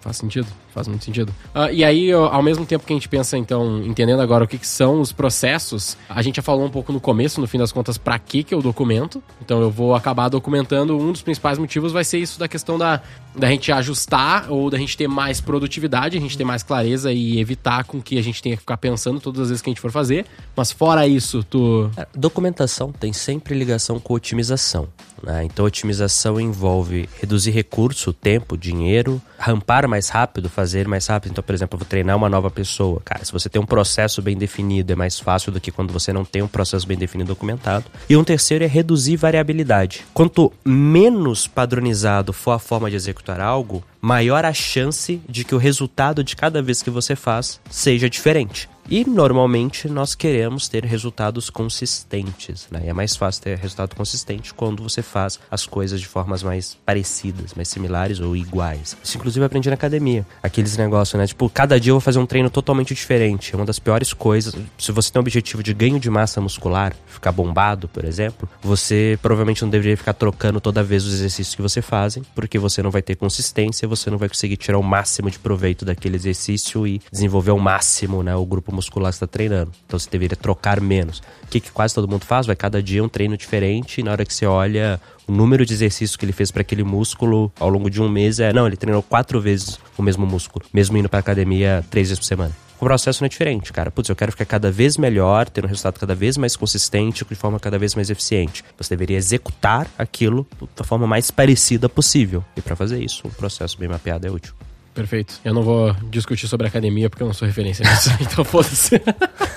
Faz 0.00 0.16
sentido, 0.16 0.46
faz 0.72 0.86
muito 0.86 1.04
sentido. 1.04 1.34
Ah, 1.52 1.72
e 1.72 1.84
aí, 1.84 2.12
ao 2.12 2.42
mesmo 2.42 2.64
tempo 2.64 2.86
que 2.86 2.92
a 2.92 2.96
gente 2.96 3.08
pensa, 3.08 3.36
então, 3.36 3.82
entendendo 3.84 4.20
agora 4.20 4.44
o 4.44 4.48
que, 4.48 4.56
que 4.56 4.66
são 4.66 5.00
os 5.00 5.10
processos, 5.10 5.96
a 6.08 6.22
gente 6.22 6.36
já 6.36 6.42
falou 6.42 6.64
um 6.64 6.70
pouco 6.70 6.92
no 6.92 7.00
começo, 7.00 7.40
no 7.40 7.48
fim 7.48 7.58
das 7.58 7.72
contas, 7.72 7.98
pra 7.98 8.16
que 8.18 8.44
que 8.44 8.54
eu 8.54 8.62
documento. 8.62 9.22
Então 9.42 9.60
eu 9.60 9.70
vou 9.70 9.94
acabar 9.96 10.28
documentando, 10.28 10.96
um 10.96 11.10
dos 11.10 11.20
principais 11.22 11.58
motivos 11.58 11.90
vai 11.90 12.04
ser 12.04 12.18
isso 12.18 12.38
da 12.38 12.46
questão 12.46 12.78
da, 12.78 13.02
da 13.38 13.48
gente 13.48 13.70
ajustar 13.70 14.50
ou 14.50 14.68
da 14.68 14.76
gente 14.76 14.96
ter 14.96 15.08
mais 15.08 15.40
produtividade, 15.40 16.16
a 16.16 16.20
gente 16.20 16.36
ter 16.36 16.44
mais 16.44 16.62
clareza 16.62 17.12
e 17.12 17.38
evitar 17.38 17.84
com 17.84 18.02
que 18.02 18.18
a 18.18 18.22
gente 18.22 18.42
tenha 18.42 18.56
que 18.56 18.60
ficar 18.60 18.76
pensando 18.76 19.20
todas 19.20 19.42
as 19.42 19.48
vezes 19.48 19.62
que 19.62 19.70
a 19.70 19.72
gente 19.72 19.80
for 19.80 19.92
fazer. 19.92 20.26
Mas 20.56 20.72
fora 20.72 21.06
isso, 21.06 21.42
tu... 21.44 21.90
Cara, 21.94 22.08
Documentação 22.14 22.92
tem 22.92 23.12
sempre 23.12 23.54
ligação 23.54 24.00
com 24.00 24.14
otimização. 24.14 24.88
né? 25.22 25.44
Então, 25.44 25.64
otimização 25.64 26.40
envolve 26.40 27.08
reduzir 27.20 27.50
recurso, 27.52 28.12
tempo, 28.12 28.56
dinheiro, 28.56 29.20
rampar 29.38 29.86
mais 29.88 30.08
rápido, 30.08 30.48
fazer 30.48 30.88
mais 30.88 31.06
rápido. 31.06 31.32
Então, 31.32 31.44
por 31.44 31.54
exemplo, 31.54 31.76
eu 31.76 31.78
vou 31.78 31.86
treinar 31.88 32.16
uma 32.16 32.28
nova 32.28 32.50
pessoa. 32.50 33.00
Cara, 33.04 33.24
se 33.24 33.32
você 33.32 33.48
tem 33.48 33.60
um 33.60 33.66
processo 33.66 34.20
bem 34.20 34.36
definido, 34.36 34.92
é 34.92 34.96
mais 34.96 35.18
fácil 35.18 35.52
do 35.52 35.60
que 35.60 35.70
quando 35.70 35.92
você 35.92 36.12
não 36.12 36.24
tem 36.24 36.42
um 36.42 36.48
processo 36.48 36.86
bem 36.86 36.96
definido 36.96 37.28
documentado. 37.28 37.84
E 38.08 38.16
um 38.16 38.24
terceiro 38.24 38.64
é 38.64 38.66
reduzir 38.66 39.16
variabilidade. 39.16 40.04
Quanto 40.12 40.52
menos 40.64 41.46
padronizado 41.46 42.32
for 42.32 42.52
a 42.52 42.58
forma 42.58 42.90
de 42.90 42.96
executar 42.96 43.27
algo, 43.32 43.84
maior 44.00 44.44
a 44.44 44.52
chance 44.52 45.20
de 45.28 45.44
que 45.44 45.54
o 45.54 45.58
resultado 45.58 46.24
de 46.24 46.34
cada 46.34 46.62
vez 46.62 46.82
que 46.82 46.90
você 46.90 47.14
faz 47.14 47.60
seja 47.70 48.08
diferente. 48.08 48.68
E 48.90 49.04
normalmente 49.04 49.86
nós 49.86 50.14
queremos 50.14 50.66
ter 50.66 50.82
resultados 50.82 51.50
consistentes, 51.50 52.66
né? 52.70 52.84
E 52.86 52.88
é 52.88 52.92
mais 52.94 53.14
fácil 53.14 53.42
ter 53.42 53.58
resultado 53.58 53.94
consistente 53.94 54.54
quando 54.54 54.82
você 54.82 55.02
faz 55.02 55.38
as 55.50 55.66
coisas 55.66 56.00
de 56.00 56.06
formas 56.06 56.42
mais 56.42 56.78
parecidas, 56.86 57.52
mais 57.52 57.68
similares 57.68 58.18
ou 58.18 58.34
iguais. 58.34 58.96
Isso 59.04 59.18
inclusive 59.18 59.42
eu 59.42 59.46
aprendi 59.46 59.68
na 59.68 59.74
academia. 59.74 60.26
Aqueles 60.42 60.78
negócios, 60.78 61.18
né? 61.18 61.26
Tipo, 61.26 61.50
cada 61.50 61.78
dia 61.78 61.90
eu 61.90 61.96
vou 61.96 62.00
fazer 62.00 62.18
um 62.18 62.24
treino 62.24 62.48
totalmente 62.48 62.94
diferente. 62.94 63.52
É 63.52 63.56
uma 63.56 63.66
das 63.66 63.78
piores 63.78 64.14
coisas. 64.14 64.54
Se 64.78 64.90
você 64.90 65.12
tem 65.12 65.20
o 65.20 65.22
objetivo 65.22 65.62
de 65.62 65.74
ganho 65.74 66.00
de 66.00 66.08
massa 66.08 66.40
muscular, 66.40 66.96
ficar 67.06 67.30
bombado, 67.30 67.88
por 67.88 68.06
exemplo, 68.06 68.48
você 68.62 69.18
provavelmente 69.20 69.60
não 69.60 69.68
deveria 69.68 69.98
ficar 69.98 70.14
trocando 70.14 70.62
toda 70.62 70.82
vez 70.82 71.04
os 71.04 71.12
exercícios 71.12 71.54
que 71.54 71.60
você 71.60 71.82
fazem, 71.82 72.22
porque 72.34 72.58
você 72.58 72.82
não 72.82 72.90
vai 72.90 73.02
ter 73.02 73.16
consistência, 73.16 73.86
você 73.86 74.08
não 74.08 74.16
vai 74.16 74.30
conseguir 74.30 74.56
tirar 74.56 74.78
o 74.78 74.82
máximo 74.82 75.30
de 75.30 75.38
proveito 75.38 75.84
daquele 75.84 76.16
exercício 76.16 76.86
e 76.86 77.02
desenvolver 77.12 77.50
ao 77.50 77.58
máximo, 77.58 78.22
né, 78.22 78.34
o 78.34 78.46
grupo 78.46 78.77
muscular 78.78 79.10
está 79.10 79.26
treinando. 79.26 79.72
Então 79.86 79.98
você 79.98 80.08
deveria 80.08 80.36
trocar 80.36 80.80
menos. 80.80 81.18
O 81.42 81.48
que, 81.50 81.60
que 81.60 81.70
quase 81.70 81.94
todo 81.94 82.08
mundo 82.08 82.24
faz? 82.24 82.46
Vai 82.46 82.56
cada 82.56 82.82
dia 82.82 83.02
um 83.02 83.08
treino 83.08 83.36
diferente 83.36 84.00
e 84.00 84.04
na 84.04 84.12
hora 84.12 84.24
que 84.24 84.32
você 84.32 84.46
olha 84.46 85.00
o 85.26 85.32
número 85.32 85.66
de 85.66 85.74
exercícios 85.74 86.16
que 86.16 86.24
ele 86.24 86.32
fez 86.32 86.50
para 86.50 86.62
aquele 86.62 86.84
músculo 86.84 87.52
ao 87.58 87.68
longo 87.68 87.90
de 87.90 88.00
um 88.00 88.08
mês 88.08 88.40
é, 88.40 88.52
não, 88.52 88.66
ele 88.66 88.76
treinou 88.76 89.02
quatro 89.02 89.40
vezes 89.40 89.78
o 89.96 90.02
mesmo 90.02 90.26
músculo, 90.26 90.64
mesmo 90.72 90.96
indo 90.96 91.08
para 91.08 91.18
academia 91.18 91.84
três 91.90 92.08
vezes 92.08 92.20
por 92.20 92.26
semana. 92.26 92.52
O 92.80 92.84
processo 92.84 93.22
não 93.22 93.26
é 93.26 93.28
diferente, 93.28 93.72
cara. 93.72 93.90
Putz, 93.90 94.08
eu 94.08 94.14
quero 94.14 94.30
ficar 94.30 94.44
cada 94.44 94.70
vez 94.70 94.96
melhor, 94.96 95.48
ter 95.48 95.64
um 95.64 95.68
resultado 95.68 95.98
cada 95.98 96.14
vez 96.14 96.36
mais 96.36 96.54
consistente, 96.54 97.24
de 97.24 97.34
forma 97.34 97.58
cada 97.58 97.76
vez 97.76 97.94
mais 97.96 98.08
eficiente. 98.08 98.64
Você 98.76 98.94
deveria 98.94 99.16
executar 99.16 99.88
aquilo 99.98 100.46
da 100.76 100.84
forma 100.84 101.04
mais 101.04 101.28
parecida 101.28 101.88
possível. 101.88 102.44
E 102.56 102.62
para 102.62 102.76
fazer 102.76 103.02
isso, 103.02 103.26
um 103.26 103.30
processo 103.30 103.76
bem 103.76 103.88
mapeado 103.88 104.28
é 104.28 104.30
útil. 104.30 104.54
Perfeito. 104.98 105.38
Eu 105.44 105.54
não 105.54 105.62
vou 105.62 105.94
discutir 106.10 106.48
sobre 106.48 106.66
academia 106.66 107.08
porque 107.08 107.22
eu 107.22 107.26
não 107.28 107.32
sou 107.32 107.46
referência 107.46 107.88
nisso. 107.88 108.10
então 108.20 108.44
foda-se. 108.44 109.00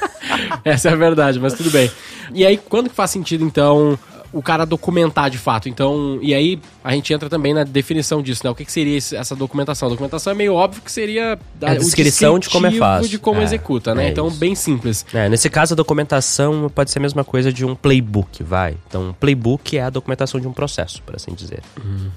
Essa 0.63 0.89
é 0.89 0.93
a 0.93 0.95
verdade, 0.95 1.39
mas 1.39 1.53
tudo 1.53 1.71
bem. 1.71 1.89
E 2.31 2.45
aí, 2.45 2.57
quando 2.57 2.91
que 2.91 2.95
faz 2.95 3.09
sentido, 3.09 3.43
então, 3.43 3.97
o 4.33 4.41
cara 4.41 4.65
documentar 4.65 5.29
de 5.29 5.37
fato. 5.37 5.67
Então, 5.67 6.19
e 6.21 6.33
aí 6.33 6.59
a 6.83 6.93
gente 6.93 7.13
entra 7.13 7.29
também 7.29 7.53
na 7.53 7.63
definição 7.63 8.21
disso, 8.21 8.41
né? 8.43 8.49
O 8.49 8.55
que, 8.55 8.65
que 8.65 8.71
seria 8.71 8.97
esse, 8.97 9.15
essa 9.15 9.35
documentação? 9.35 9.87
A 9.87 9.91
documentação 9.91 10.31
é 10.31 10.35
meio 10.35 10.53
óbvio 10.53 10.81
que 10.81 10.91
seria 10.91 11.37
a 11.61 11.75
descrição 11.75 12.39
de 12.39 12.49
como 12.49 12.67
é 12.67 12.71
fácil. 12.71 13.09
de 13.09 13.19
como 13.19 13.39
é, 13.39 13.43
executa, 13.43 13.93
né? 13.93 14.07
É 14.07 14.09
então, 14.09 14.27
isso. 14.27 14.37
bem 14.37 14.55
simples. 14.55 15.05
É, 15.13 15.29
nesse 15.29 15.49
caso, 15.49 15.73
a 15.73 15.75
documentação 15.75 16.69
pode 16.73 16.91
ser 16.91 16.99
a 16.99 17.01
mesma 17.01 17.23
coisa 17.23 17.51
de 17.51 17.65
um 17.65 17.75
playbook, 17.75 18.43
vai. 18.43 18.75
Então, 18.87 19.09
um 19.09 19.13
playbook 19.13 19.77
é 19.77 19.83
a 19.83 19.89
documentação 19.89 20.39
de 20.39 20.47
um 20.47 20.53
processo, 20.53 21.01
por 21.03 21.15
assim 21.15 21.33
dizer. 21.33 21.61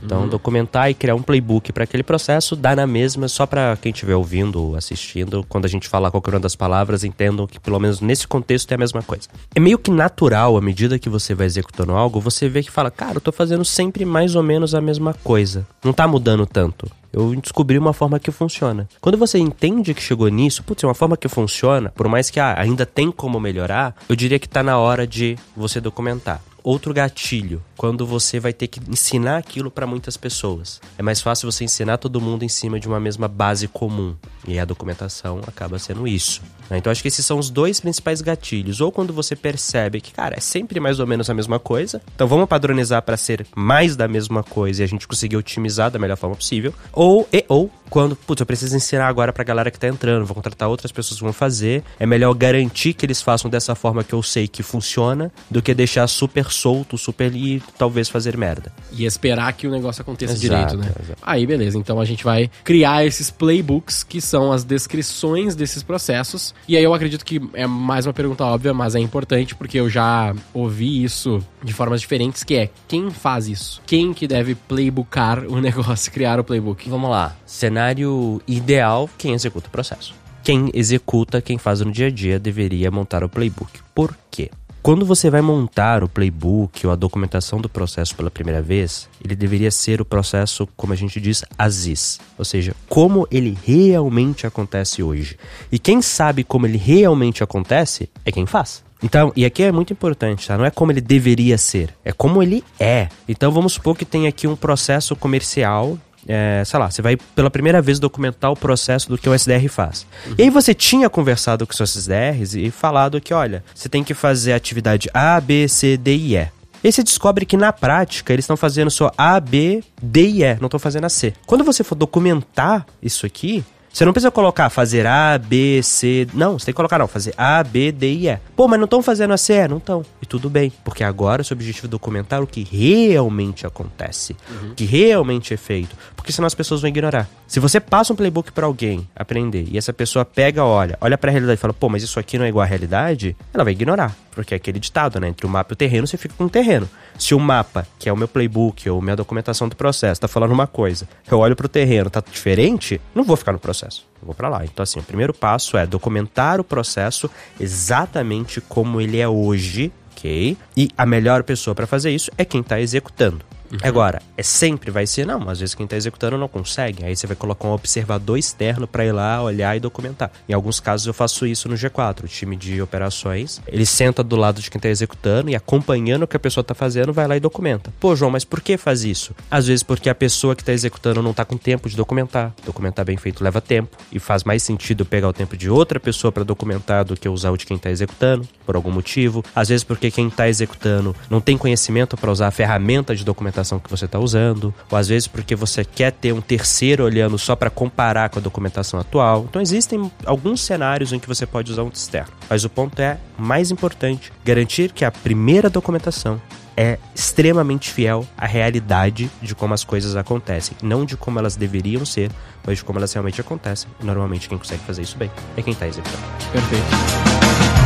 Então, 0.02 0.28
documentar 0.28 0.90
e 0.90 0.94
criar 0.94 1.14
um 1.14 1.22
playbook 1.22 1.72
para 1.72 1.84
aquele 1.84 2.02
processo 2.02 2.56
dá 2.56 2.76
na 2.76 2.86
mesma, 2.86 3.28
só 3.28 3.46
para 3.46 3.76
quem 3.76 3.92
estiver 3.92 4.14
ouvindo 4.14 4.62
ou 4.62 4.76
assistindo, 4.76 5.44
quando 5.48 5.64
a 5.64 5.68
gente 5.68 5.88
falar 5.88 6.10
qualquer 6.10 6.34
uma 6.34 6.40
das 6.40 6.54
palavras, 6.54 7.04
entendam 7.04 7.46
que 7.46 7.58
pelo 7.58 7.78
menos 7.78 8.00
nesse 8.00 8.26
contexto 8.26 8.70
é 8.72 8.74
a 8.74 8.78
mesma 8.78 9.02
coisa. 9.02 9.28
É 9.54 9.60
meio 9.60 9.78
que 9.78 9.90
natural, 9.90 10.56
à 10.56 10.60
medida 10.60 10.98
que 10.98 11.08
você 11.08 11.34
vai 11.34 11.46
executando 11.46 11.92
algo, 11.92 12.03
você 12.08 12.48
vê 12.48 12.62
que 12.62 12.70
fala, 12.70 12.90
cara, 12.90 13.16
eu 13.16 13.20
tô 13.20 13.32
fazendo 13.32 13.64
sempre 13.64 14.04
mais 14.04 14.34
ou 14.34 14.42
menos 14.42 14.74
a 14.74 14.80
mesma 14.80 15.14
coisa. 15.14 15.66
Não 15.84 15.92
tá 15.92 16.06
mudando 16.06 16.46
tanto. 16.46 16.90
Eu 17.12 17.34
descobri 17.36 17.78
uma 17.78 17.92
forma 17.92 18.18
que 18.18 18.32
funciona. 18.32 18.88
Quando 19.00 19.16
você 19.16 19.38
entende 19.38 19.94
que 19.94 20.02
chegou 20.02 20.28
nisso, 20.28 20.64
putz, 20.64 20.82
é 20.82 20.86
uma 20.86 20.94
forma 20.94 21.16
que 21.16 21.28
funciona, 21.28 21.90
por 21.94 22.08
mais 22.08 22.28
que 22.28 22.40
ah, 22.40 22.54
ainda 22.58 22.84
tem 22.84 23.12
como 23.12 23.38
melhorar, 23.38 23.94
eu 24.08 24.16
diria 24.16 24.38
que 24.38 24.48
tá 24.48 24.62
na 24.64 24.78
hora 24.78 25.06
de 25.06 25.38
você 25.56 25.80
documentar. 25.80 26.40
Outro 26.64 26.94
gatilho, 26.94 27.62
quando 27.76 28.06
você 28.06 28.40
vai 28.40 28.50
ter 28.50 28.68
que 28.68 28.80
ensinar 28.88 29.36
aquilo 29.36 29.70
para 29.70 29.86
muitas 29.86 30.16
pessoas. 30.16 30.80
É 30.96 31.02
mais 31.02 31.20
fácil 31.20 31.52
você 31.52 31.62
ensinar 31.62 31.98
todo 31.98 32.22
mundo 32.22 32.42
em 32.42 32.48
cima 32.48 32.80
de 32.80 32.88
uma 32.88 32.98
mesma 32.98 33.28
base 33.28 33.68
comum. 33.68 34.16
E 34.48 34.58
a 34.58 34.64
documentação 34.64 35.40
acaba 35.46 35.78
sendo 35.78 36.08
isso. 36.08 36.40
né? 36.70 36.78
Então 36.78 36.90
acho 36.90 37.02
que 37.02 37.08
esses 37.08 37.24
são 37.24 37.38
os 37.38 37.50
dois 37.50 37.80
principais 37.80 38.22
gatilhos. 38.22 38.80
Ou 38.80 38.90
quando 38.90 39.12
você 39.12 39.36
percebe 39.36 40.00
que, 40.00 40.10
cara, 40.10 40.36
é 40.38 40.40
sempre 40.40 40.80
mais 40.80 40.98
ou 41.00 41.06
menos 41.06 41.28
a 41.28 41.34
mesma 41.34 41.58
coisa. 41.58 42.00
Então 42.14 42.26
vamos 42.26 42.48
padronizar 42.48 43.02
para 43.02 43.18
ser 43.18 43.46
mais 43.54 43.94
da 43.94 44.08
mesma 44.08 44.42
coisa 44.42 44.82
e 44.82 44.84
a 44.84 44.88
gente 44.88 45.06
conseguir 45.06 45.36
otimizar 45.36 45.90
da 45.90 45.98
melhor 45.98 46.16
forma 46.16 46.34
possível. 46.36 46.72
Ou, 46.94 47.28
e, 47.30 47.44
ou 47.46 47.70
quando, 47.90 48.16
putz, 48.16 48.40
eu 48.40 48.46
preciso 48.46 48.74
ensinar 48.74 49.06
agora 49.06 49.32
pra 49.32 49.44
galera 49.44 49.70
que 49.70 49.78
tá 49.78 49.86
entrando, 49.86 50.24
vou 50.24 50.34
contratar 50.34 50.68
outras 50.68 50.90
pessoas 50.90 51.18
que 51.18 51.24
vão 51.24 51.32
fazer. 51.32 51.84
É 51.98 52.06
melhor 52.06 52.32
garantir 52.34 52.94
que 52.94 53.04
eles 53.04 53.20
façam 53.20 53.50
dessa 53.50 53.74
forma 53.74 54.02
que 54.02 54.14
eu 54.14 54.22
sei 54.22 54.48
que 54.48 54.62
funciona, 54.62 55.30
do 55.50 55.60
que 55.60 55.74
deixar 55.74 56.06
super 56.06 56.50
solto, 56.54 56.96
super 56.96 57.34
e 57.34 57.62
talvez 57.76 58.08
fazer 58.08 58.36
merda. 58.36 58.72
E 58.92 59.04
esperar 59.04 59.52
que 59.52 59.66
o 59.66 59.70
negócio 59.70 60.02
aconteça 60.02 60.32
Exato, 60.32 60.48
direito, 60.48 60.76
né? 60.76 60.92
exato. 61.02 61.18
Aí, 61.22 61.46
beleza. 61.46 61.76
Então 61.78 62.00
a 62.00 62.04
gente 62.04 62.24
vai 62.24 62.50
criar 62.62 63.04
esses 63.04 63.30
playbooks, 63.30 64.02
que 64.02 64.20
são 64.20 64.52
as 64.52 64.64
descrições 64.64 65.54
desses 65.54 65.82
processos. 65.82 66.54
E 66.68 66.76
aí 66.76 66.84
eu 66.84 66.94
acredito 66.94 67.24
que 67.24 67.40
é 67.52 67.66
mais 67.66 68.06
uma 68.06 68.12
pergunta 68.12 68.44
óbvia, 68.44 68.72
mas 68.72 68.94
é 68.94 69.00
importante, 69.00 69.54
porque 69.54 69.78
eu 69.78 69.88
já 69.88 70.34
ouvi 70.52 71.04
isso 71.04 71.44
de 71.62 71.72
formas 71.72 72.00
diferentes, 72.00 72.42
que 72.42 72.54
é 72.54 72.70
quem 72.86 73.10
faz 73.10 73.48
isso? 73.48 73.82
Quem 73.86 74.12
que 74.12 74.26
deve 74.26 74.54
playboocar 74.54 75.44
o 75.46 75.60
negócio, 75.60 76.10
criar 76.12 76.38
o 76.38 76.44
playbook? 76.44 76.88
Vamos 76.88 77.10
lá. 77.10 77.36
Cenário 77.46 78.40
ideal, 78.46 79.08
quem 79.18 79.32
executa 79.32 79.68
o 79.68 79.70
processo. 79.70 80.14
Quem 80.42 80.70
executa, 80.74 81.40
quem 81.40 81.56
faz 81.56 81.80
no 81.80 81.90
dia 81.90 82.08
a 82.08 82.10
dia, 82.10 82.38
deveria 82.38 82.90
montar 82.90 83.24
o 83.24 83.28
playbook. 83.30 83.80
Por 83.94 84.14
quê? 84.30 84.50
Quando 84.84 85.06
você 85.06 85.30
vai 85.30 85.40
montar 85.40 86.04
o 86.04 86.08
playbook 86.10 86.86
ou 86.86 86.92
a 86.92 86.94
documentação 86.94 87.58
do 87.58 87.70
processo 87.70 88.14
pela 88.14 88.30
primeira 88.30 88.60
vez, 88.60 89.08
ele 89.24 89.34
deveria 89.34 89.70
ser 89.70 89.98
o 90.02 90.04
processo, 90.04 90.68
como 90.76 90.92
a 90.92 90.96
gente 90.96 91.18
diz, 91.18 91.42
ASIS. 91.56 92.20
Ou 92.36 92.44
seja, 92.44 92.76
como 92.86 93.26
ele 93.30 93.56
realmente 93.64 94.46
acontece 94.46 95.02
hoje. 95.02 95.38
E 95.72 95.78
quem 95.78 96.02
sabe 96.02 96.44
como 96.44 96.66
ele 96.66 96.76
realmente 96.76 97.42
acontece 97.42 98.10
é 98.26 98.30
quem 98.30 98.44
faz. 98.44 98.84
Então, 99.02 99.32
e 99.34 99.46
aqui 99.46 99.62
é 99.62 99.72
muito 99.72 99.94
importante, 99.94 100.46
tá? 100.46 100.58
Não 100.58 100.66
é 100.66 100.70
como 100.70 100.92
ele 100.92 101.00
deveria 101.00 101.56
ser, 101.56 101.94
é 102.04 102.12
como 102.12 102.42
ele 102.42 102.62
é. 102.78 103.08
Então 103.26 103.50
vamos 103.50 103.72
supor 103.72 103.96
que 103.96 104.04
tem 104.04 104.26
aqui 104.26 104.46
um 104.46 104.54
processo 104.54 105.16
comercial 105.16 105.98
é, 106.26 106.62
sei 106.64 106.78
lá, 106.78 106.90
você 106.90 107.02
vai 107.02 107.16
pela 107.16 107.50
primeira 107.50 107.80
vez 107.82 107.98
documentar 107.98 108.50
o 108.50 108.56
processo 108.56 109.08
do 109.08 109.18
que 109.18 109.28
o 109.28 109.34
SDR 109.34 109.68
faz. 109.68 110.06
E 110.38 110.42
aí 110.42 110.50
você 110.50 110.74
tinha 110.74 111.08
conversado 111.10 111.66
com 111.66 111.72
seus 111.72 111.96
SDRs 111.96 112.54
e 112.54 112.70
falado 112.70 113.20
que, 113.20 113.34
olha, 113.34 113.64
você 113.74 113.88
tem 113.88 114.02
que 114.02 114.14
fazer 114.14 114.52
a 114.52 114.56
atividade 114.56 115.08
A, 115.12 115.40
B, 115.40 115.68
C, 115.68 115.96
D 115.96 116.14
e 116.16 116.36
E. 116.36 116.48
E 116.82 116.88
aí 116.88 116.92
você 116.92 117.02
descobre 117.02 117.46
que 117.46 117.56
na 117.56 117.72
prática 117.72 118.32
eles 118.32 118.44
estão 118.44 118.56
fazendo 118.56 118.90
só 118.90 119.10
A, 119.16 119.40
B, 119.40 119.82
D 120.02 120.26
e 120.28 120.44
E, 120.44 120.56
não 120.60 120.66
estão 120.66 120.78
fazendo 120.78 121.04
a 121.04 121.08
C. 121.08 121.32
Quando 121.46 121.64
você 121.64 121.82
for 121.82 121.94
documentar 121.94 122.86
isso 123.02 123.24
aqui, 123.24 123.64
você 123.94 124.04
não 124.04 124.12
precisa 124.12 124.32
colocar 124.32 124.68
fazer 124.70 125.06
A, 125.06 125.38
B, 125.38 125.80
C. 125.80 126.26
Não, 126.34 126.58
você 126.58 126.66
tem 126.66 126.72
que 126.72 126.76
colocar, 126.76 126.98
não, 126.98 127.06
fazer 127.06 127.32
A, 127.38 127.62
B, 127.62 127.92
D 127.92 128.12
e 128.12 128.28
E. 128.28 128.40
Pô, 128.56 128.66
mas 128.66 128.80
não 128.80 128.86
estão 128.86 129.00
fazendo 129.00 129.32
a 129.32 129.36
C? 129.36 129.52
É, 129.52 129.68
não 129.68 129.76
estão. 129.76 130.04
E 130.20 130.26
tudo 130.26 130.50
bem, 130.50 130.72
porque 130.82 131.04
agora 131.04 131.42
o 131.42 131.44
seu 131.44 131.54
objetivo 131.54 131.86
é 131.86 131.90
documentar 131.90 132.42
o 132.42 132.46
que 132.46 132.64
realmente 132.64 133.64
acontece, 133.64 134.36
o 134.72 134.74
que 134.74 134.84
realmente 134.84 135.54
é 135.54 135.56
feito. 135.56 135.96
Porque 136.24 136.32
senão 136.32 136.46
as 136.46 136.54
pessoas 136.54 136.80
vão 136.80 136.88
ignorar. 136.88 137.28
Se 137.46 137.60
você 137.60 137.78
passa 137.78 138.10
um 138.10 138.16
playbook 138.16 138.50
pra 138.50 138.64
alguém 138.64 139.06
aprender 139.14 139.68
e 139.70 139.76
essa 139.76 139.92
pessoa 139.92 140.24
pega, 140.24 140.64
olha, 140.64 140.96
olha 140.98 141.18
pra 141.18 141.30
realidade 141.30 141.58
e 141.58 141.60
fala, 141.60 141.74
pô, 141.74 141.86
mas 141.90 142.02
isso 142.02 142.18
aqui 142.18 142.38
não 142.38 142.46
é 142.46 142.48
igual 142.48 142.62
à 142.62 142.66
realidade, 142.66 143.36
ela 143.52 143.62
vai 143.62 143.74
ignorar. 143.74 144.16
Porque 144.30 144.54
é 144.54 144.56
aquele 144.56 144.80
ditado, 144.80 145.20
né? 145.20 145.28
Entre 145.28 145.44
o 145.44 145.50
mapa 145.50 145.72
e 145.72 145.74
o 145.74 145.76
terreno, 145.76 146.06
você 146.06 146.16
fica 146.16 146.34
com 146.34 146.44
o 146.44 146.48
terreno. 146.48 146.88
Se 147.18 147.34
o 147.34 147.38
mapa, 147.38 147.86
que 147.98 148.08
é 148.08 148.12
o 148.12 148.16
meu 148.16 148.26
playbook 148.26 148.88
ou 148.88 149.02
minha 149.02 149.14
documentação 149.14 149.68
do 149.68 149.76
processo, 149.76 150.18
tá 150.18 150.26
falando 150.26 150.52
uma 150.52 150.66
coisa, 150.66 151.06
eu 151.30 151.38
olho 151.40 151.54
pro 151.54 151.68
terreno, 151.68 152.08
tá 152.08 152.22
diferente, 152.26 152.98
não 153.14 153.22
vou 153.22 153.36
ficar 153.36 153.52
no 153.52 153.58
processo. 153.58 154.06
Eu 154.22 154.24
vou 154.24 154.34
pra 154.34 154.48
lá. 154.48 154.64
Então, 154.64 154.82
assim, 154.82 155.00
o 155.00 155.02
primeiro 155.04 155.34
passo 155.34 155.76
é 155.76 155.86
documentar 155.86 156.58
o 156.58 156.64
processo 156.64 157.30
exatamente 157.60 158.62
como 158.62 158.98
ele 158.98 159.18
é 159.18 159.28
hoje, 159.28 159.92
ok? 160.16 160.56
E 160.74 160.88
a 160.96 161.04
melhor 161.04 161.42
pessoa 161.42 161.74
pra 161.74 161.86
fazer 161.86 162.12
isso 162.12 162.30
é 162.38 162.46
quem 162.46 162.62
tá 162.62 162.80
executando. 162.80 163.44
Agora, 163.82 164.22
é 164.36 164.42
sempre 164.42 164.90
vai 164.90 165.06
ser, 165.06 165.26
não, 165.26 165.48
às 165.48 165.60
vezes 165.60 165.74
quem 165.74 165.86
tá 165.86 165.96
executando 165.96 166.38
não 166.38 166.48
consegue. 166.48 167.04
Aí 167.04 167.14
você 167.14 167.26
vai 167.26 167.36
colocar 167.36 167.68
um 167.68 167.72
observador 167.72 168.38
externo 168.38 168.86
para 168.86 169.04
ir 169.04 169.12
lá 169.12 169.42
olhar 169.42 169.76
e 169.76 169.80
documentar. 169.80 170.30
Em 170.48 170.52
alguns 170.52 170.80
casos 170.80 171.06
eu 171.06 171.14
faço 171.14 171.46
isso 171.46 171.68
no 171.68 171.74
G4, 171.74 172.24
o 172.24 172.28
time 172.28 172.56
de 172.56 172.80
operações. 172.80 173.60
Ele 173.66 173.86
senta 173.86 174.22
do 174.22 174.36
lado 174.36 174.60
de 174.60 174.70
quem 174.70 174.80
tá 174.80 174.88
executando 174.88 175.50
e 175.50 175.56
acompanhando 175.56 176.24
o 176.24 176.26
que 176.26 176.36
a 176.36 176.40
pessoa 176.40 176.64
tá 176.64 176.74
fazendo, 176.74 177.12
vai 177.12 177.26
lá 177.26 177.36
e 177.36 177.40
documenta. 177.40 177.92
Pô, 178.00 178.14
João, 178.14 178.30
mas 178.30 178.44
por 178.44 178.60
que 178.60 178.76
faz 178.76 179.04
isso? 179.04 179.34
Às 179.50 179.66
vezes 179.66 179.82
porque 179.82 180.08
a 180.08 180.14
pessoa 180.14 180.54
que 180.54 180.64
tá 180.64 180.72
executando 180.72 181.22
não 181.22 181.32
tá 181.32 181.44
com 181.44 181.56
tempo 181.56 181.88
de 181.88 181.96
documentar. 181.96 182.52
Documentar 182.64 183.04
bem 183.04 183.16
feito 183.16 183.42
leva 183.42 183.60
tempo 183.60 183.96
e 184.12 184.18
faz 184.18 184.44
mais 184.44 184.62
sentido 184.62 185.04
pegar 185.04 185.28
o 185.28 185.32
tempo 185.32 185.56
de 185.56 185.68
outra 185.68 185.98
pessoa 185.98 186.32
para 186.32 186.44
documentar 186.44 187.04
do 187.04 187.16
que 187.16 187.28
usar 187.28 187.50
o 187.50 187.56
de 187.56 187.66
quem 187.66 187.78
tá 187.78 187.90
executando, 187.90 188.46
por 188.64 188.76
algum 188.76 188.90
motivo. 188.90 189.44
Às 189.54 189.68
vezes 189.68 189.84
porque 189.84 190.10
quem 190.10 190.30
tá 190.30 190.48
executando 190.48 191.14
não 191.28 191.40
tem 191.40 191.56
conhecimento 191.56 192.16
para 192.16 192.30
usar 192.30 192.48
a 192.48 192.50
ferramenta 192.50 193.14
de 193.14 193.24
documentação 193.64 193.78
que 193.78 193.90
você 193.90 194.04
está 194.04 194.18
usando, 194.18 194.72
ou 194.90 194.98
às 194.98 195.08
vezes 195.08 195.26
porque 195.26 195.56
você 195.56 195.84
quer 195.84 196.12
ter 196.12 196.32
um 196.32 196.40
terceiro 196.40 197.04
olhando 197.04 197.38
só 197.38 197.56
para 197.56 197.70
comparar 197.70 198.28
com 198.28 198.38
a 198.38 198.42
documentação 198.42 199.00
atual. 199.00 199.46
Então 199.48 199.60
existem 199.60 200.10
alguns 200.24 200.60
cenários 200.60 201.12
em 201.12 201.18
que 201.18 201.26
você 201.26 201.46
pode 201.46 201.72
usar 201.72 201.82
um 201.82 201.88
externo. 201.88 202.32
Mas 202.48 202.64
o 202.64 202.70
ponto 202.70 203.00
é, 203.00 203.18
mais 203.38 203.70
importante, 203.70 204.32
garantir 204.44 204.92
que 204.92 205.04
a 205.04 205.10
primeira 205.10 205.70
documentação 205.70 206.40
é 206.76 206.98
extremamente 207.14 207.90
fiel 207.90 208.26
à 208.36 208.46
realidade 208.46 209.30
de 209.40 209.54
como 209.54 209.74
as 209.74 209.84
coisas 209.84 210.16
acontecem. 210.16 210.76
Não 210.82 211.04
de 211.04 211.16
como 211.16 211.38
elas 211.38 211.56
deveriam 211.56 212.04
ser, 212.04 212.30
mas 212.66 212.78
de 212.78 212.84
como 212.84 212.98
elas 212.98 213.12
realmente 213.12 213.40
acontecem. 213.40 213.88
Normalmente 214.02 214.48
quem 214.48 214.58
consegue 214.58 214.82
fazer 214.82 215.02
isso 215.02 215.16
bem 215.16 215.30
é 215.56 215.62
quem 215.62 215.72
está 215.72 215.86
executando. 215.86 216.22
Perfeito. 216.52 217.83